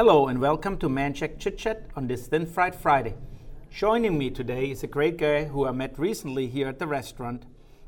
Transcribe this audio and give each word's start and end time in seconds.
Hello 0.00 0.28
and 0.28 0.40
welcome 0.40 0.78
to 0.78 0.88
Manchac 0.88 1.38
Chit 1.38 1.58
Chat 1.58 1.82
on 1.94 2.06
this 2.06 2.26
Thin 2.26 2.46
Fried 2.46 2.74
Friday. 2.74 3.16
Joining 3.70 4.16
me 4.16 4.30
today 4.30 4.70
is 4.70 4.82
a 4.82 4.86
great 4.86 5.18
guy 5.18 5.44
who 5.44 5.66
I 5.66 5.72
met 5.72 5.98
recently 5.98 6.46
here 6.46 6.68
at 6.68 6.78
the 6.78 6.86
restaurant 6.86 7.44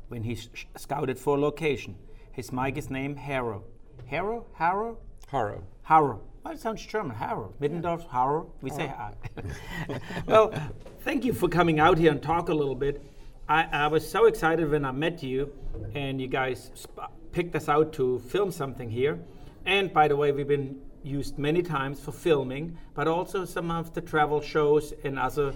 when 0.09 0.21
he 0.21 0.35
sh- 0.35 0.67
scouted 0.77 1.17
for 1.17 1.37
a 1.37 1.41
location. 1.41 1.95
His 2.31 2.51
mic 2.51 2.77
is 2.77 2.91
named 2.91 3.17
Harrow. 3.17 3.63
Harrow? 4.05 4.45
Harrow? 4.53 4.99
Harrow. 5.25 5.63
Harrow. 5.81 6.21
Well, 6.43 6.53
it 6.53 6.59
sounds 6.59 6.85
German. 6.85 7.15
Harrow. 7.15 7.51
Middendorf, 7.59 8.07
Harrow. 8.07 8.53
We 8.61 8.69
say 8.69 8.85
Harrow. 8.85 9.99
well, 10.27 10.53
thank 10.99 11.25
you 11.25 11.33
for 11.33 11.49
coming 11.49 11.79
out 11.79 11.97
here 11.97 12.11
and 12.11 12.21
talk 12.21 12.49
a 12.49 12.53
little 12.53 12.75
bit. 12.75 13.03
I, 13.49 13.63
I 13.71 13.87
was 13.87 14.07
so 14.07 14.25
excited 14.25 14.69
when 14.69 14.85
I 14.85 14.91
met 14.91 15.23
you 15.23 15.51
and 15.95 16.21
you 16.21 16.27
guys 16.27 16.69
sp- 16.77 17.09
picked 17.31 17.55
us 17.55 17.67
out 17.67 17.91
to 17.93 18.19
film 18.19 18.51
something 18.51 18.91
here. 18.91 19.17
And 19.65 19.91
by 19.91 20.07
the 20.07 20.15
way, 20.15 20.31
we've 20.31 20.47
been 20.47 20.79
used 21.03 21.37
many 21.37 21.61
times 21.61 21.99
for 21.99 22.11
filming, 22.11 22.77
but 22.93 23.07
also 23.07 23.45
some 23.45 23.71
of 23.71 23.93
the 23.93 24.01
travel 24.01 24.41
shows 24.41 24.93
and 25.03 25.19
other 25.19 25.53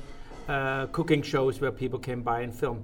uh, 0.48 0.88
cooking 0.88 1.22
shows 1.22 1.60
where 1.62 1.72
people 1.72 2.00
came 2.00 2.22
by 2.22 2.42
and 2.42 2.54
film. 2.54 2.84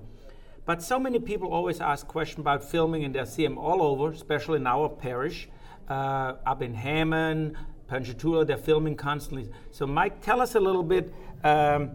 But 0.66 0.82
so 0.82 1.00
many 1.00 1.20
people 1.20 1.52
always 1.52 1.82
ask 1.82 2.08
questions 2.08 2.40
about 2.40 2.64
filming, 2.64 3.04
and 3.04 3.14
they 3.14 3.26
see 3.26 3.44
them 3.44 3.58
all 3.58 3.82
over, 3.82 4.12
especially 4.12 4.58
in 4.58 4.68
our 4.68 4.88
parish, 4.88 5.50
uh, 5.90 6.36
up 6.46 6.62
in 6.62 6.74
Hammond, 6.74 7.58
Ponchatoula. 7.88 8.46
They're 8.46 8.58
filming 8.58 8.96
constantly. 8.96 9.50
So, 9.72 9.86
Mike, 9.86 10.22
tell 10.22 10.40
us 10.40 10.56
a 10.56 10.60
little 10.60 10.84
bit 10.84 11.14
um, 11.44 11.92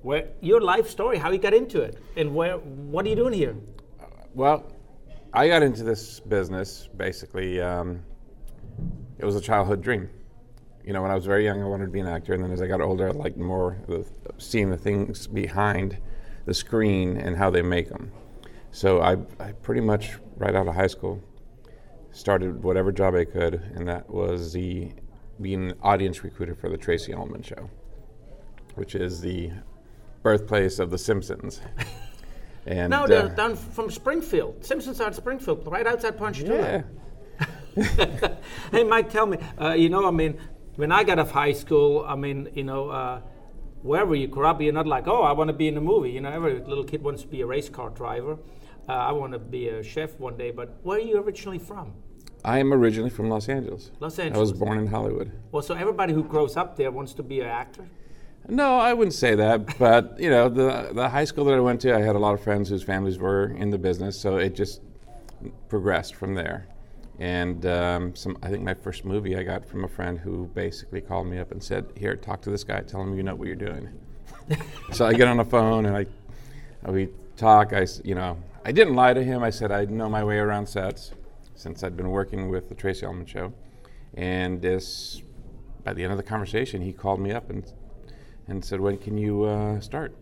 where 0.00 0.28
your 0.40 0.60
life 0.60 0.88
story, 0.88 1.18
how 1.18 1.30
you 1.30 1.38
got 1.38 1.52
into 1.52 1.82
it, 1.82 1.98
and 2.16 2.34
where 2.34 2.56
what 2.56 3.04
are 3.04 3.08
you 3.08 3.16
doing 3.16 3.34
here? 3.34 3.56
Well, 4.34 4.72
I 5.34 5.48
got 5.48 5.62
into 5.62 5.84
this 5.84 6.20
business 6.20 6.88
basically. 6.96 7.60
Um, 7.60 8.02
it 9.18 9.24
was 9.24 9.36
a 9.36 9.40
childhood 9.40 9.82
dream. 9.82 10.08
You 10.84 10.92
know, 10.92 11.02
when 11.02 11.10
I 11.10 11.14
was 11.14 11.26
very 11.26 11.44
young, 11.44 11.62
I 11.62 11.66
wanted 11.66 11.86
to 11.86 11.90
be 11.90 12.00
an 12.00 12.06
actor, 12.06 12.32
and 12.32 12.42
then 12.42 12.50
as 12.50 12.62
I 12.62 12.66
got 12.66 12.80
older, 12.80 13.08
I 13.08 13.12
liked 13.12 13.36
more 13.36 13.76
of 13.88 14.08
seeing 14.38 14.70
the 14.70 14.76
things 14.76 15.26
behind 15.26 15.98
the 16.46 16.54
screen 16.54 17.18
and 17.18 17.36
how 17.36 17.50
they 17.50 17.62
make 17.62 17.88
them. 17.90 18.10
So 18.70 19.00
I, 19.00 19.16
I 19.38 19.52
pretty 19.52 19.80
much 19.80 20.12
right 20.36 20.54
out 20.54 20.66
of 20.66 20.74
high 20.74 20.86
school 20.86 21.22
started 22.12 22.62
whatever 22.62 22.90
job 22.90 23.14
I 23.14 23.24
could, 23.24 23.54
and 23.74 23.86
that 23.88 24.08
was 24.08 24.52
the 24.52 24.92
being 25.40 25.70
an 25.70 25.78
audience 25.82 26.24
recruiter 26.24 26.54
for 26.54 26.68
the 26.68 26.76
Tracey 26.76 27.12
Ullman 27.12 27.42
Show, 27.42 27.68
which 28.76 28.94
is 28.94 29.20
the 29.20 29.50
birthplace 30.22 30.78
of 30.78 30.90
The 30.90 30.98
Simpsons. 30.98 31.60
And 32.68 32.90
no, 32.90 33.06
they're 33.06 33.24
uh, 33.24 33.28
down 33.28 33.56
from 33.56 33.90
Springfield. 33.90 34.62
Simpsons 34.62 35.00
are 35.00 35.08
in 35.08 35.14
Springfield, 35.14 35.66
right 35.66 35.86
outside 35.86 36.18
Ponchatoula. 36.18 36.58
Yeah. 36.58 36.82
hey, 38.72 38.84
Mike, 38.84 39.10
tell 39.10 39.26
me. 39.26 39.38
Uh, 39.60 39.72
you 39.72 39.88
know, 39.88 40.06
I 40.06 40.10
mean, 40.10 40.38
when 40.76 40.92
I 40.92 41.04
got 41.04 41.18
off 41.18 41.30
high 41.30 41.52
school, 41.52 42.04
I 42.06 42.16
mean, 42.16 42.48
you 42.54 42.64
know, 42.64 42.88
uh, 42.90 43.20
wherever 43.82 44.14
you 44.14 44.26
grew 44.26 44.46
up, 44.46 44.60
you're 44.60 44.72
not 44.72 44.86
like, 44.86 45.06
oh, 45.06 45.22
I 45.22 45.32
want 45.32 45.48
to 45.48 45.54
be 45.54 45.68
in 45.68 45.76
a 45.76 45.80
movie. 45.80 46.10
You 46.10 46.20
know, 46.20 46.30
every 46.30 46.60
little 46.60 46.84
kid 46.84 47.02
wants 47.02 47.22
to 47.22 47.28
be 47.28 47.40
a 47.42 47.46
race 47.46 47.68
car 47.68 47.90
driver. 47.90 48.38
Uh, 48.88 48.92
I 48.92 49.12
want 49.12 49.32
to 49.32 49.38
be 49.38 49.68
a 49.68 49.82
chef 49.82 50.18
one 50.18 50.36
day. 50.36 50.50
But 50.50 50.78
where 50.82 50.98
are 50.98 51.00
you 51.00 51.18
originally 51.18 51.58
from? 51.58 51.94
I 52.44 52.58
am 52.58 52.72
originally 52.72 53.10
from 53.10 53.28
Los 53.28 53.48
Angeles. 53.48 53.90
Los 54.00 54.18
Angeles. 54.18 54.36
I 54.36 54.40
was 54.40 54.52
born 54.52 54.78
in 54.78 54.86
Hollywood. 54.86 55.32
Well, 55.52 55.62
so 55.62 55.74
everybody 55.74 56.12
who 56.12 56.22
grows 56.22 56.56
up 56.56 56.76
there 56.76 56.90
wants 56.90 57.12
to 57.14 57.22
be 57.22 57.40
an 57.40 57.48
actor. 57.48 57.88
No, 58.48 58.78
I 58.78 58.94
wouldn't 58.94 59.14
say 59.14 59.34
that, 59.34 59.78
but 59.78 60.18
you 60.20 60.30
know, 60.30 60.48
the 60.48 60.90
the 60.94 61.08
high 61.08 61.24
school 61.24 61.44
that 61.46 61.54
I 61.54 61.60
went 61.60 61.80
to, 61.82 61.94
I 61.94 62.00
had 62.00 62.16
a 62.16 62.18
lot 62.18 62.34
of 62.34 62.40
friends 62.40 62.68
whose 62.68 62.82
families 62.82 63.18
were 63.18 63.48
in 63.48 63.70
the 63.70 63.78
business, 63.78 64.18
so 64.18 64.36
it 64.36 64.54
just 64.54 64.80
progressed 65.68 66.14
from 66.14 66.34
there. 66.34 66.66
And 67.18 67.66
um, 67.66 68.14
some, 68.14 68.38
I 68.42 68.48
think 68.48 68.62
my 68.62 68.74
first 68.74 69.04
movie 69.04 69.36
I 69.36 69.42
got 69.42 69.64
from 69.66 69.84
a 69.84 69.88
friend 69.88 70.18
who 70.18 70.46
basically 70.54 71.00
called 71.00 71.26
me 71.26 71.38
up 71.38 71.50
and 71.50 71.62
said, 71.62 71.86
"Here, 71.96 72.14
talk 72.14 72.40
to 72.42 72.50
this 72.50 72.62
guy. 72.62 72.80
Tell 72.80 73.02
him 73.02 73.16
you 73.16 73.22
know 73.22 73.34
what 73.34 73.48
you're 73.48 73.56
doing." 73.56 73.88
so 74.92 75.04
I 75.04 75.14
get 75.14 75.26
on 75.26 75.36
the 75.36 75.44
phone 75.44 75.86
and 75.86 75.96
I, 75.96 76.06
we 76.90 77.08
talk. 77.36 77.72
I, 77.72 77.86
you 78.04 78.14
know, 78.14 78.38
I 78.64 78.70
didn't 78.70 78.94
lie 78.94 79.14
to 79.14 79.22
him. 79.22 79.42
I 79.42 79.50
said 79.50 79.72
I 79.72 79.84
know 79.86 80.08
my 80.08 80.22
way 80.22 80.38
around 80.38 80.68
sets 80.68 81.12
since 81.56 81.82
I'd 81.82 81.96
been 81.96 82.10
working 82.10 82.50
with 82.50 82.68
the 82.68 82.74
Tracey 82.76 83.04
Ullman 83.04 83.26
Show. 83.26 83.52
And 84.14 84.62
this, 84.62 85.20
by 85.82 85.92
the 85.92 86.04
end 86.04 86.12
of 86.12 86.18
the 86.18 86.24
conversation, 86.24 86.82
he 86.82 86.92
called 86.92 87.20
me 87.20 87.32
up 87.32 87.50
and 87.50 87.64
and 88.46 88.64
said, 88.64 88.80
"When 88.80 88.96
can 88.96 89.18
you 89.18 89.42
uh, 89.42 89.80
start?" 89.80 90.14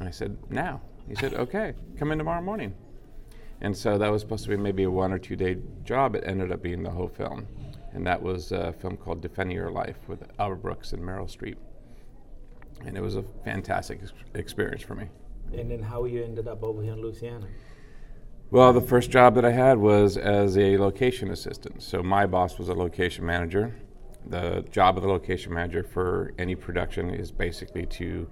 I 0.00 0.10
said, 0.10 0.36
"Now." 0.50 0.82
He 1.08 1.14
said, 1.14 1.32
"Okay, 1.32 1.72
come 1.98 2.12
in 2.12 2.18
tomorrow 2.18 2.42
morning." 2.42 2.74
And 3.60 3.76
so 3.76 3.98
that 3.98 4.10
was 4.10 4.22
supposed 4.22 4.44
to 4.44 4.50
be 4.50 4.56
maybe 4.56 4.84
a 4.84 4.90
one 4.90 5.12
or 5.12 5.18
two 5.18 5.36
day 5.36 5.58
job. 5.84 6.14
It 6.14 6.24
ended 6.26 6.52
up 6.52 6.62
being 6.62 6.82
the 6.82 6.90
whole 6.90 7.08
film, 7.08 7.46
and 7.92 8.06
that 8.06 8.22
was 8.22 8.52
a 8.52 8.72
film 8.72 8.96
called 8.96 9.20
"Defending 9.20 9.56
Your 9.56 9.70
Life" 9.70 9.96
with 10.06 10.22
Albert 10.38 10.62
Brooks 10.62 10.92
and 10.92 11.02
Meryl 11.02 11.26
Streep, 11.26 11.56
and 12.84 12.96
it 12.96 13.00
was 13.00 13.16
a 13.16 13.24
fantastic 13.44 14.00
ex- 14.02 14.12
experience 14.34 14.82
for 14.82 14.94
me. 14.94 15.08
And 15.52 15.70
then 15.70 15.82
how 15.82 16.04
you 16.04 16.22
ended 16.22 16.46
up 16.46 16.62
over 16.62 16.82
here 16.82 16.92
in 16.92 17.00
Louisiana? 17.00 17.48
Well, 18.50 18.72
the 18.72 18.80
first 18.80 19.10
job 19.10 19.34
that 19.34 19.44
I 19.44 19.50
had 19.50 19.78
was 19.78 20.16
as 20.16 20.56
a 20.56 20.78
location 20.78 21.30
assistant. 21.30 21.82
So 21.82 22.02
my 22.02 22.26
boss 22.26 22.58
was 22.58 22.68
a 22.68 22.74
location 22.74 23.26
manager, 23.26 23.74
the 24.28 24.64
job 24.70 24.96
of 24.96 25.02
the 25.02 25.08
location 25.08 25.52
manager 25.52 25.82
for 25.82 26.32
any 26.38 26.54
production 26.54 27.10
is 27.10 27.30
basically 27.30 27.86
to 27.86 28.28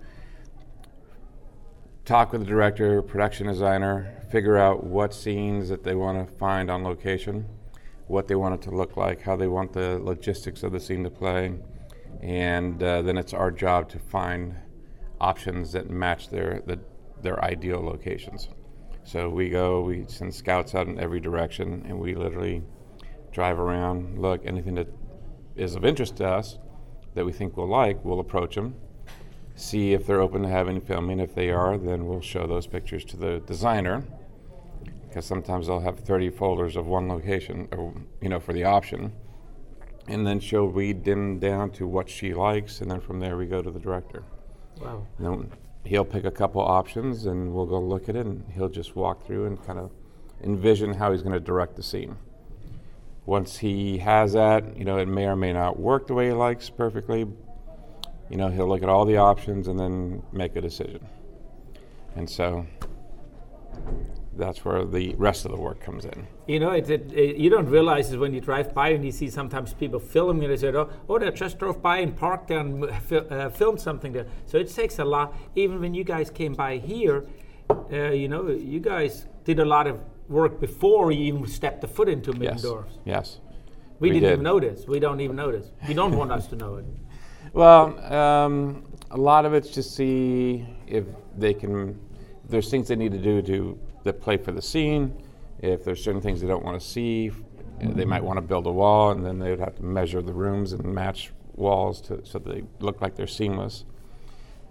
talk 2.06 2.31
with 2.31 2.41
the 2.41 2.47
director, 2.47 3.03
production 3.03 3.49
designer, 3.49 4.17
figure 4.31 4.56
out 4.56 4.84
what 4.84 5.12
scenes 5.12 5.69
that 5.69 5.83
they 5.83 5.97
want 5.97 6.17
to 6.17 6.37
find 6.37 6.71
on 6.71 6.84
location, 6.84 7.44
what 8.06 8.28
they 8.28 8.37
want 8.37 8.55
it 8.55 8.62
to 8.62 8.71
look 8.71 8.97
like, 8.97 9.21
how 9.21 9.34
they 9.34 9.49
want 9.49 9.72
the 9.72 9.99
logistics 9.99 10.62
of 10.62 10.71
the 10.71 10.78
scene 10.78 11.03
to 11.03 11.11
play, 11.11 11.53
and 12.22 12.81
uh, 12.81 13.03
then 13.03 13.19
it's 13.19 13.34
our 13.34 13.50
job 13.50 13.89
to 13.89 13.99
find 13.99 14.55
options 15.21 15.72
that 15.72 15.91
match 15.91 16.28
their 16.28 16.62
the, 16.66 16.78
their 17.22 17.45
ideal 17.45 17.84
locations. 17.84 18.49
So 19.03 19.28
we 19.28 19.49
go, 19.49 19.83
we 19.83 20.05
send 20.06 20.33
scouts 20.33 20.77
out 20.77 20.87
in 20.87 21.00
every 21.00 21.19
direction, 21.19 21.84
and 21.89 21.99
we 21.99 22.15
literally 22.15 22.62
drive 23.33 23.59
around, 23.59 24.21
look, 24.21 24.47
anything 24.47 24.77
that 24.77 24.89
is 25.56 25.75
of 25.75 25.84
interest 25.84 26.16
to 26.19 26.28
us 26.28 26.59
that 27.15 27.27
we 27.27 27.33
think 27.33 27.56
we'll 27.56 27.69
like, 27.69 28.05
we'll 28.05 28.21
approach 28.21 28.55
them, 28.55 28.77
see 29.56 29.94
if 29.94 30.06
they're 30.06 30.21
open 30.21 30.43
to 30.43 30.49
having 30.49 30.81
filming. 30.81 31.19
If 31.19 31.34
they 31.34 31.50
are, 31.50 31.77
then 31.77 32.06
we'll 32.06 32.21
show 32.21 32.47
those 32.47 32.67
pictures 32.67 33.05
to 33.06 33.17
the 33.17 33.41
designer 33.41 34.05
because 35.09 35.25
sometimes 35.25 35.67
they'll 35.67 35.81
have 35.81 35.99
30 35.99 36.28
folders 36.28 36.77
of 36.77 36.87
one 36.87 37.09
location, 37.09 37.66
or, 37.72 37.95
you 38.21 38.28
know, 38.28 38.39
for 38.39 38.53
the 38.53 38.65
option. 38.65 39.11
And 40.09 40.27
then 40.27 40.41
she'll 40.41 40.69
read 40.69 41.05
them 41.05 41.39
down 41.39 41.71
to 41.71 41.87
what 41.87 42.11
she 42.11 42.34
likes, 42.34 42.83
and 42.83 42.91
then 42.91 43.00
from 43.00 43.19
there 43.19 43.39
we 43.39 43.47
go 43.47 43.62
to 43.62 43.71
the 43.71 43.81
director. 43.81 44.25
Wow. 44.78 45.06
And 45.16 45.27
then 45.27 45.53
he'll 45.84 46.05
pick 46.05 46.27
a 46.27 46.31
couple 46.31 46.61
options, 46.61 47.25
and 47.25 47.55
we'll 47.55 47.65
go 47.65 47.81
look 47.81 48.11
at 48.11 48.15
it, 48.15 48.27
and 48.27 48.45
he'll 48.55 48.69
just 48.69 48.95
walk 48.95 49.27
through 49.27 49.47
and 49.47 49.65
kind 49.65 49.78
of 49.78 49.91
envision 50.45 50.93
how 50.93 51.12
he's 51.12 51.22
going 51.22 51.33
to 51.33 51.41
direct 51.41 51.77
the 51.77 51.83
scene. 51.83 52.16
Once 53.25 53.56
he 53.56 53.97
has 53.97 54.34
that, 54.34 54.77
you 54.77 54.84
know, 54.84 54.99
it 54.99 55.09
may 55.09 55.25
or 55.25 55.34
may 55.34 55.53
not 55.53 55.81
work 55.81 56.06
the 56.06 56.15
way 56.15 56.27
he 56.27 56.33
likes 56.33 56.69
perfectly. 56.69 57.27
You 58.31 58.37
know, 58.37 58.49
he'll 58.49 58.69
look 58.69 58.83
at 58.83 58.89
all 58.89 59.05
the 59.05 59.17
options 59.17 59.69
and 59.69 59.79
then 59.79 60.23
make 60.33 60.57
a 60.57 60.61
decision. 60.61 61.07
And 62.17 62.29
so 62.29 62.67
that's 64.37 64.65
where 64.65 64.85
the 64.85 65.15
rest 65.17 65.45
of 65.45 65.51
the 65.51 65.57
work 65.57 65.81
comes 65.81 66.05
in. 66.05 66.27
You 66.47 66.61
know, 66.61 66.71
it, 66.71 66.89
it, 66.91 67.13
it, 67.13 67.37
you 67.37 67.51
don't 67.51 67.67
realize 67.67 68.13
it 68.13 68.19
when 68.19 68.35
you 68.35 68.41
drive 68.41 68.75
by 68.75 68.91
and 68.91 69.05
you 69.05 69.13
see 69.13 69.31
sometimes 69.31 69.75
people 69.75 70.01
filming 70.01 70.45
and 70.45 70.53
they 70.53 70.57
say, 70.57 70.69
oh, 70.69 70.91
oh, 71.09 71.19
they 71.19 71.31
just 71.31 71.59
drove 71.59 71.83
by 71.83 71.99
and 71.99 72.17
parked 72.17 72.49
there 72.49 72.61
and 72.61 72.85
uh, 72.85 73.49
filmed 73.51 73.81
something 73.81 74.13
there. 74.13 74.27
So 74.47 74.59
it 74.59 74.73
takes 74.73 74.99
a 74.99 75.05
lot. 75.05 75.35
Even 75.55 75.81
when 75.81 75.95
you 75.95 76.05
guys 76.05 76.31
came 76.31 76.55
by 76.55 76.79
here, 76.79 77.27
uh, 77.71 78.11
you 78.11 78.29
know, 78.29 78.49
you 78.49 78.81
guys 78.81 79.27
did 79.45 79.59
a 79.59 79.65
lot 79.65 79.87
of 79.87 80.01
work 80.29 80.61
before 80.61 81.13
you 81.13 81.25
even 81.25 81.47
stepped 81.47 81.81
the 81.81 81.89
foot 81.89 82.09
into 82.09 82.33
Middendorf. 82.33 82.87
Yes. 83.05 83.39
yes. 83.39 83.41
We, 83.99 84.09
we 84.09 84.15
didn't 84.15 84.29
did. 84.29 84.33
even 84.35 84.45
notice. 84.45 84.87
We 84.87 85.01
don't 85.01 85.21
even 85.21 85.37
notice. 85.37 85.71
You 85.89 85.95
don't 85.95 86.17
want 86.17 86.31
us 86.31 86.47
to 86.49 86.57
know 86.57 86.77
it. 86.77 86.85
Well, 87.57 87.99
um, 88.13 88.85
a 89.11 89.17
lot 89.17 89.47
of 89.47 89.55
it's 89.55 89.71
to 89.71 89.83
see 89.83 90.67
if 90.87 91.07
they 91.39 91.55
can. 91.55 91.99
If 92.45 92.51
there's 92.51 92.71
things 92.71 92.87
they 92.89 92.97
need 92.97 93.13
to 93.13 93.19
do 93.19 93.41
to 93.41 93.79
that 94.05 94.21
play 94.21 94.37
for 94.37 94.53
the 94.53 94.61
scene. 94.61 95.23
If 95.61 95.83
there's 95.83 96.05
certain 96.05 96.21
things 96.21 96.43
they 96.43 96.49
don't 96.49 96.63
want 96.63 96.79
to 96.79 96.87
see, 96.87 97.33
they 97.81 98.05
might 98.05 98.23
want 98.23 98.37
to 98.37 98.43
build 98.43 98.67
a 98.67 98.71
wall, 98.71 99.13
and 99.13 99.25
then 99.25 99.39
they 99.39 99.49
would 99.49 99.59
have 99.59 99.75
to 99.77 99.83
measure 99.83 100.21
the 100.21 100.35
rooms 100.35 100.75
and 100.75 100.85
match 100.85 101.33
walls 101.55 102.03
to, 102.03 102.23
so 102.27 102.39
they 102.39 102.63
look 102.81 103.01
like 103.01 103.17
they're 103.17 103.27
seamless, 103.27 103.87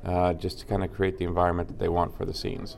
uh, 0.04 0.34
just 0.34 0.60
to 0.60 0.66
kind 0.68 0.84
of 0.84 0.94
create 0.94 1.18
the 1.18 1.26
environment 1.26 1.68
that 1.70 1.80
they 1.80 1.90
want 1.90 2.16
for 2.16 2.24
the 2.24 2.36
scenes. 2.36 2.78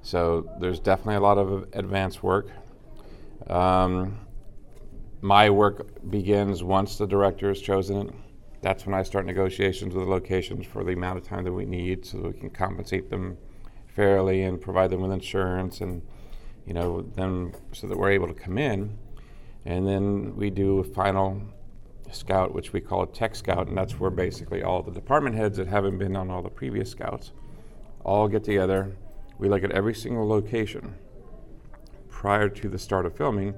So 0.00 0.50
there's 0.60 0.80
definitely 0.80 1.16
a 1.16 1.20
lot 1.20 1.36
of 1.36 1.68
advanced 1.74 2.22
work. 2.22 2.48
Um, 3.48 4.18
my 5.20 5.50
work 5.50 6.10
begins 6.10 6.64
once 6.64 6.96
the 6.96 7.06
director 7.06 7.50
is 7.50 7.60
chosen. 7.60 8.14
That's 8.62 8.86
when 8.86 8.94
I 8.94 9.02
start 9.02 9.26
negotiations 9.26 9.94
with 9.94 10.04
the 10.04 10.10
locations 10.10 10.66
for 10.66 10.82
the 10.82 10.92
amount 10.92 11.18
of 11.18 11.24
time 11.24 11.44
that 11.44 11.52
we 11.52 11.64
need 11.64 12.04
so 12.06 12.18
that 12.18 12.34
we 12.34 12.40
can 12.40 12.50
compensate 12.50 13.10
them 13.10 13.36
fairly 13.86 14.42
and 14.42 14.60
provide 14.60 14.90
them 14.90 15.00
with 15.00 15.12
insurance 15.12 15.80
and 15.80 16.02
you 16.66 16.74
know 16.74 17.02
then 17.14 17.54
so 17.72 17.86
that 17.86 17.96
we're 17.96 18.10
able 18.10 18.28
to 18.28 18.34
come 18.34 18.58
in 18.58 18.98
and 19.64 19.86
then 19.86 20.36
we 20.36 20.48
do 20.48 20.78
a 20.78 20.84
final 20.84 21.42
scout, 22.12 22.54
which 22.54 22.72
we 22.72 22.80
call 22.80 23.02
a 23.02 23.06
tech 23.06 23.34
scout, 23.34 23.66
and 23.66 23.76
that's 23.76 23.98
where 23.98 24.10
basically 24.10 24.62
all 24.62 24.82
the 24.82 24.92
department 24.92 25.34
heads 25.34 25.56
that 25.56 25.66
haven't 25.66 25.98
been 25.98 26.16
on 26.16 26.30
all 26.30 26.40
the 26.42 26.48
previous 26.48 26.90
scouts 26.90 27.32
all 28.04 28.28
get 28.28 28.44
together. 28.44 28.96
We 29.38 29.48
look 29.48 29.64
at 29.64 29.72
every 29.72 29.94
single 29.94 30.26
location 30.26 30.94
prior 32.08 32.48
to 32.48 32.68
the 32.68 32.78
start 32.78 33.06
of 33.06 33.16
filming, 33.16 33.54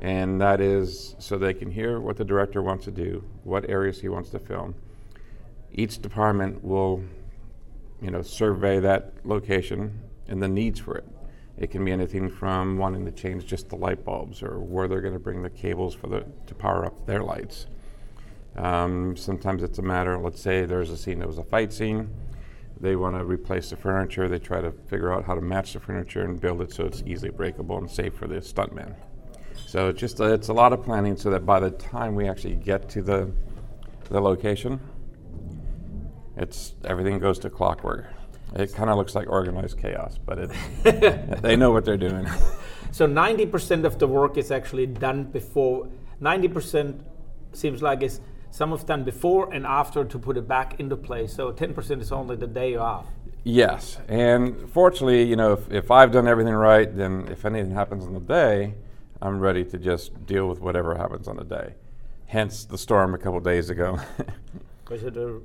and 0.00 0.40
that 0.40 0.60
is 0.60 1.16
so 1.18 1.36
they 1.36 1.54
can 1.54 1.70
hear 1.70 2.00
what 2.00 2.16
the 2.16 2.24
director 2.24 2.62
wants 2.62 2.84
to 2.84 2.90
do, 2.90 3.24
what 3.44 3.68
areas 3.68 4.00
he 4.00 4.08
wants 4.08 4.30
to 4.30 4.38
film. 4.38 4.74
Each 5.72 6.00
department 6.00 6.62
will, 6.64 7.02
you 8.00 8.10
know, 8.10 8.22
survey 8.22 8.80
that 8.80 9.14
location 9.24 10.00
and 10.28 10.42
the 10.42 10.48
needs 10.48 10.78
for 10.78 10.96
it. 10.96 11.04
It 11.58 11.72
can 11.72 11.84
be 11.84 11.90
anything 11.90 12.30
from 12.30 12.78
wanting 12.78 13.04
to 13.06 13.10
change 13.10 13.44
just 13.46 13.68
the 13.68 13.76
light 13.76 14.04
bulbs 14.04 14.42
or 14.42 14.60
where 14.60 14.86
they're 14.86 15.00
going 15.00 15.14
to 15.14 15.20
bring 15.20 15.42
the 15.42 15.50
cables 15.50 15.94
for 15.94 16.06
the 16.06 16.24
to 16.46 16.54
power 16.54 16.86
up 16.86 17.06
their 17.06 17.22
lights. 17.22 17.66
Um, 18.56 19.16
sometimes 19.16 19.62
it's 19.62 19.78
a 19.78 19.82
matter, 19.82 20.18
let's 20.18 20.40
say 20.40 20.64
there's 20.64 20.90
a 20.90 20.96
scene 20.96 21.18
that 21.18 21.26
was 21.26 21.38
a 21.38 21.44
fight 21.44 21.72
scene. 21.72 22.08
They 22.80 22.94
want 22.94 23.16
to 23.16 23.24
replace 23.24 23.70
the 23.70 23.76
furniture. 23.76 24.28
They 24.28 24.38
try 24.38 24.60
to 24.60 24.70
figure 24.70 25.12
out 25.12 25.24
how 25.24 25.34
to 25.34 25.40
match 25.40 25.72
the 25.72 25.80
furniture 25.80 26.22
and 26.22 26.40
build 26.40 26.62
it 26.62 26.72
so 26.72 26.84
it's 26.84 27.02
easily 27.04 27.30
breakable 27.30 27.76
and 27.76 27.90
safe 27.90 28.14
for 28.14 28.28
the 28.28 28.36
stuntman. 28.36 28.94
So 29.68 29.90
it's 29.90 30.00
just 30.00 30.18
uh, 30.18 30.32
it's 30.32 30.48
a 30.48 30.54
lot 30.54 30.72
of 30.72 30.82
planning 30.82 31.14
so 31.14 31.28
that 31.28 31.44
by 31.44 31.60
the 31.60 31.70
time 31.70 32.14
we 32.14 32.26
actually 32.26 32.54
get 32.54 32.88
to 32.88 33.02
the 33.02 33.30
the 34.08 34.18
location, 34.18 34.80
it's 36.38 36.72
everything 36.86 37.18
goes 37.18 37.38
to 37.40 37.50
clockwork. 37.50 38.06
It 38.54 38.74
kind 38.74 38.88
of 38.88 38.96
looks 38.96 39.14
like 39.14 39.28
organized 39.28 39.76
chaos, 39.76 40.16
but 40.24 40.38
it, 40.38 41.42
they 41.42 41.54
know 41.54 41.70
what 41.70 41.84
they're 41.84 41.98
doing. 41.98 42.26
So 42.92 43.06
90% 43.06 43.84
of 43.84 43.98
the 43.98 44.08
work 44.08 44.38
is 44.38 44.50
actually 44.50 44.86
done 44.86 45.24
before. 45.24 45.86
90% 46.22 47.02
seems 47.52 47.82
like 47.82 48.00
it's 48.00 48.22
some 48.50 48.72
of 48.72 48.86
done 48.86 49.04
before 49.04 49.52
and 49.52 49.66
after 49.66 50.02
to 50.02 50.18
put 50.18 50.38
it 50.38 50.48
back 50.48 50.80
into 50.80 50.96
place. 50.96 51.34
So 51.34 51.52
10% 51.52 52.00
is 52.00 52.10
only 52.10 52.36
the 52.36 52.46
day 52.46 52.76
off. 52.76 53.04
Yes, 53.44 53.98
and 54.08 54.70
fortunately, 54.70 55.24
you 55.24 55.36
know, 55.36 55.52
if, 55.52 55.70
if 55.70 55.90
I've 55.90 56.10
done 56.10 56.26
everything 56.26 56.54
right, 56.54 56.88
then 56.96 57.28
if 57.30 57.44
anything 57.44 57.74
happens 57.74 58.06
on 58.06 58.14
the 58.14 58.20
day, 58.20 58.72
I'm 59.20 59.40
ready 59.40 59.64
to 59.64 59.78
just 59.78 60.26
deal 60.26 60.48
with 60.48 60.60
whatever 60.60 60.94
happens 60.94 61.28
on 61.28 61.36
the 61.36 61.44
day. 61.44 61.74
Hence 62.26 62.64
the 62.64 62.78
storm 62.78 63.14
a 63.14 63.18
couple 63.18 63.40
days 63.40 63.70
ago. 63.70 63.98
Was 64.90 65.02
it 65.02 65.16
a 65.16 65.40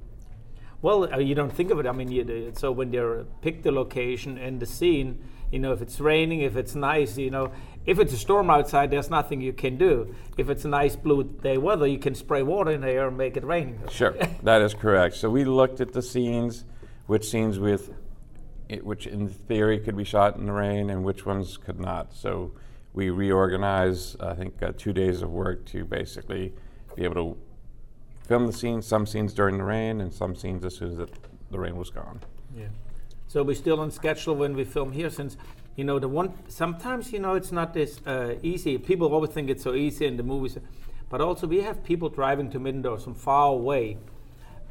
well, 0.84 1.12
uh, 1.14 1.18
you 1.18 1.34
don't 1.34 1.52
think 1.52 1.72
of 1.72 1.80
it. 1.80 1.88
I 1.88 1.94
mean, 1.94 2.12
you, 2.12 2.52
so 2.58 2.70
when 2.70 2.92
they 2.92 3.02
pick 3.42 3.64
the 3.64 3.72
location 3.72 4.38
and 4.38 4.60
the 4.60 4.66
scene, 4.66 5.24
you 5.50 5.60
know, 5.60 5.72
if 5.72 5.82
it's 5.82 6.02
raining, 6.02 6.42
if 6.42 6.58
it's 6.58 6.76
nice, 6.76 7.18
you 7.18 7.32
know, 7.32 7.54
if 7.86 8.00
it's 8.00 8.12
a 8.12 8.18
storm 8.18 8.50
outside, 8.50 8.92
there's 8.92 9.10
nothing 9.10 9.40
you 9.40 9.54
can 9.54 9.78
do. 9.78 10.14
If 10.38 10.50
it's 10.50 10.66
a 10.66 10.68
nice 10.68 10.98
blue 10.98 11.24
day 11.24 11.58
weather, 11.58 11.88
you 11.88 12.00
can 12.00 12.16
spray 12.16 12.44
water 12.44 12.72
in 12.72 12.82
the 12.82 12.90
air 12.90 13.08
and 13.08 13.18
make 13.18 13.38
it 13.38 13.46
rain. 13.46 13.80
Sure, 13.90 14.14
that 14.44 14.62
is 14.62 14.74
correct. 14.74 15.16
So 15.16 15.30
we 15.30 15.46
looked 15.46 15.80
at 15.80 15.94
the 15.94 16.02
scenes, 16.02 16.66
which 17.08 17.30
scenes 17.30 17.60
with, 17.60 17.94
it, 18.68 18.86
which 18.86 19.08
in 19.08 19.30
theory 19.30 19.80
could 19.80 19.96
be 19.96 20.04
shot 20.04 20.36
in 20.36 20.48
the 20.48 20.52
rain, 20.52 20.90
and 20.90 21.06
which 21.06 21.26
ones 21.26 21.56
could 21.56 21.80
not. 21.80 22.14
So 22.14 22.52
we 22.94 23.10
reorganized, 23.10 24.22
I 24.22 24.36
think, 24.36 24.62
uh, 24.62 24.72
two 24.78 24.94
days 24.94 25.22
of 25.22 25.32
work 25.32 25.66
to 25.68 25.84
basically 25.84 26.54
be 26.96 27.04
able 27.04 27.16
to 27.16 27.38
film 28.28 28.46
the 28.46 28.54
scenes, 28.54 28.86
some 28.86 29.06
scenes 29.06 29.34
during 29.34 29.58
the 29.58 29.64
rain, 29.64 30.00
and 30.00 30.14
some 30.14 30.36
scenes 30.36 30.64
as 30.64 30.76
soon 30.76 30.92
as 30.92 31.00
it, 31.00 31.10
the 31.52 31.60
rain 31.60 31.76
was 31.76 31.90
gone. 31.90 32.20
Yeah. 32.56 32.68
So 33.28 33.42
we're 33.42 33.56
still 33.56 33.80
on 33.80 33.90
schedule 33.90 34.36
when 34.36 34.56
we 34.56 34.64
film 34.64 34.92
here, 34.92 35.10
since 35.10 35.38
you 35.76 35.84
know 35.84 35.98
the 35.98 36.08
one. 36.08 36.34
Sometimes 36.48 37.12
you 37.12 37.20
know 37.20 37.34
it's 37.34 37.52
not 37.52 37.74
this 37.74 38.00
uh, 38.06 38.36
easy. 38.44 38.78
People 38.78 39.12
always 39.12 39.32
think 39.32 39.50
it's 39.50 39.64
so 39.64 39.74
easy 39.74 40.06
in 40.06 40.18
the 40.18 40.24
movies, 40.24 40.58
but 41.10 41.20
also 41.20 41.48
we 41.48 41.62
have 41.62 41.84
people 41.84 42.10
driving 42.10 42.52
to 42.52 42.60
Middendorf 42.60 43.04
from 43.04 43.16
far 43.16 43.48
away, 43.48 43.98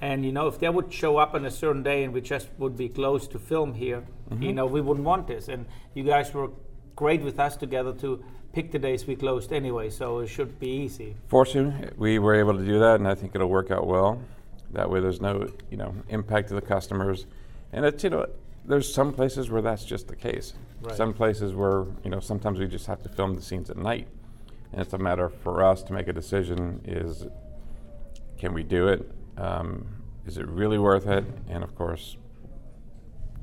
and 0.01 0.25
you 0.25 0.31
know 0.31 0.47
if 0.47 0.61
they 0.61 0.69
would 0.69 0.93
show 0.93 1.17
up 1.17 1.35
on 1.35 1.45
a 1.45 1.51
certain 1.51 1.83
day 1.83 2.05
and 2.05 2.13
we 2.13 2.21
just 2.21 2.51
would 2.57 2.77
be 2.77 2.89
close 2.89 3.27
to 3.29 3.39
film 3.41 3.75
here, 3.75 4.05
mm-hmm. 4.31 4.43
you 4.45 4.53
know 4.53 4.67
we 4.67 4.81
wouldn't 4.81 5.05
want 5.05 5.27
this. 5.27 5.49
And 5.49 5.67
you 5.95 6.05
guys 6.05 6.33
were 6.33 6.51
great 6.97 7.23
with 7.23 7.39
us 7.39 7.57
together 7.57 7.93
to 7.95 8.25
pick 8.53 8.71
the 8.71 8.79
days 8.79 9.07
we 9.07 9.17
closed 9.17 9.53
anyway, 9.53 9.91
so 9.91 10.19
it 10.19 10.29
should 10.29 10.59
be 10.59 10.69
easy. 10.69 11.17
Fortunately, 11.29 11.91
we 11.97 12.19
were 12.19 12.35
able 12.35 12.57
to 12.57 12.65
do 12.65 12.79
that, 12.79 12.97
and 12.97 13.09
I 13.09 13.15
think 13.15 13.35
it'll 13.35 13.49
work 13.49 13.71
out 13.71 13.87
well. 13.87 14.21
That 14.73 14.91
way, 14.91 15.01
there's 15.01 15.21
no 15.21 15.49
you 15.71 15.77
know 15.77 15.95
impact 16.09 16.49
to 16.49 16.55
the 16.55 16.63
customers, 16.63 17.27
and 17.73 17.85
it's 17.85 18.05
you 18.05 18.11
know 18.11 18.27
there's 18.65 18.93
some 18.93 19.13
places 19.13 19.51
where 19.51 19.63
that's 19.63 19.85
just 19.85 20.09
the 20.09 20.17
case. 20.17 20.55
Right. 20.81 20.97
Some 20.97 21.13
places 21.13 21.55
where 21.55 21.85
you 22.05 22.11
know 22.11 22.21
sometimes 22.21 22.59
we 22.59 22.67
just 22.67 22.87
have 22.87 23.03
to 23.03 23.09
film 23.09 23.35
the 23.35 23.43
scenes 23.43 23.71
at 23.71 23.77
night, 23.77 24.09
and 24.73 24.81
it's 24.81 24.93
a 24.93 24.99
matter 24.99 25.29
for 25.29 25.63
us 25.63 25.83
to 25.85 25.93
make 25.93 26.09
a 26.09 26.13
decision: 26.13 26.81
is 26.85 27.27
can 28.39 28.55
we 28.55 28.63
do 28.63 28.89
it? 28.89 29.11
Um, 29.37 29.87
is 30.27 30.39
it 30.39 30.47
really 30.47 30.79
worth 30.79 31.07
it? 31.07 31.25
And 31.49 31.63
of 31.63 31.75
course, 31.75 32.17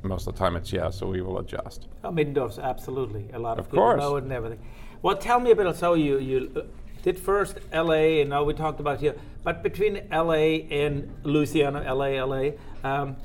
most 0.03 0.27
of 0.27 0.33
the 0.33 0.39
time 0.39 0.55
it's 0.55 0.71
yes, 0.71 0.97
so 0.99 1.07
we 1.07 1.21
will 1.21 1.39
adjust. 1.39 1.87
Oh, 2.03 2.11
Middendorf's 2.11 2.59
absolutely 2.59 3.29
a 3.33 3.39
lot 3.39 3.59
of, 3.59 3.65
of 3.65 3.71
people 3.71 3.83
course. 3.83 3.99
know 3.99 4.15
it 4.15 4.23
and 4.23 4.31
everything. 4.31 4.59
Well, 5.01 5.17
tell 5.17 5.39
me 5.39 5.51
a 5.51 5.55
bit. 5.55 5.75
So 5.75 5.93
you 5.93 6.19
you 6.19 6.51
uh, 6.55 6.61
did 7.03 7.17
first 7.17 7.57
L.A. 7.71 8.21
and 8.21 8.29
now 8.29 8.43
we 8.43 8.53
talked 8.53 8.79
about 8.79 8.99
here, 8.99 9.15
but 9.43 9.63
between 9.63 10.01
L.A. 10.11 10.67
and 10.69 11.13
Louisiana, 11.23 11.83
L.A. 11.85 12.17
L.A. 12.17 12.53
Um, 12.83 13.15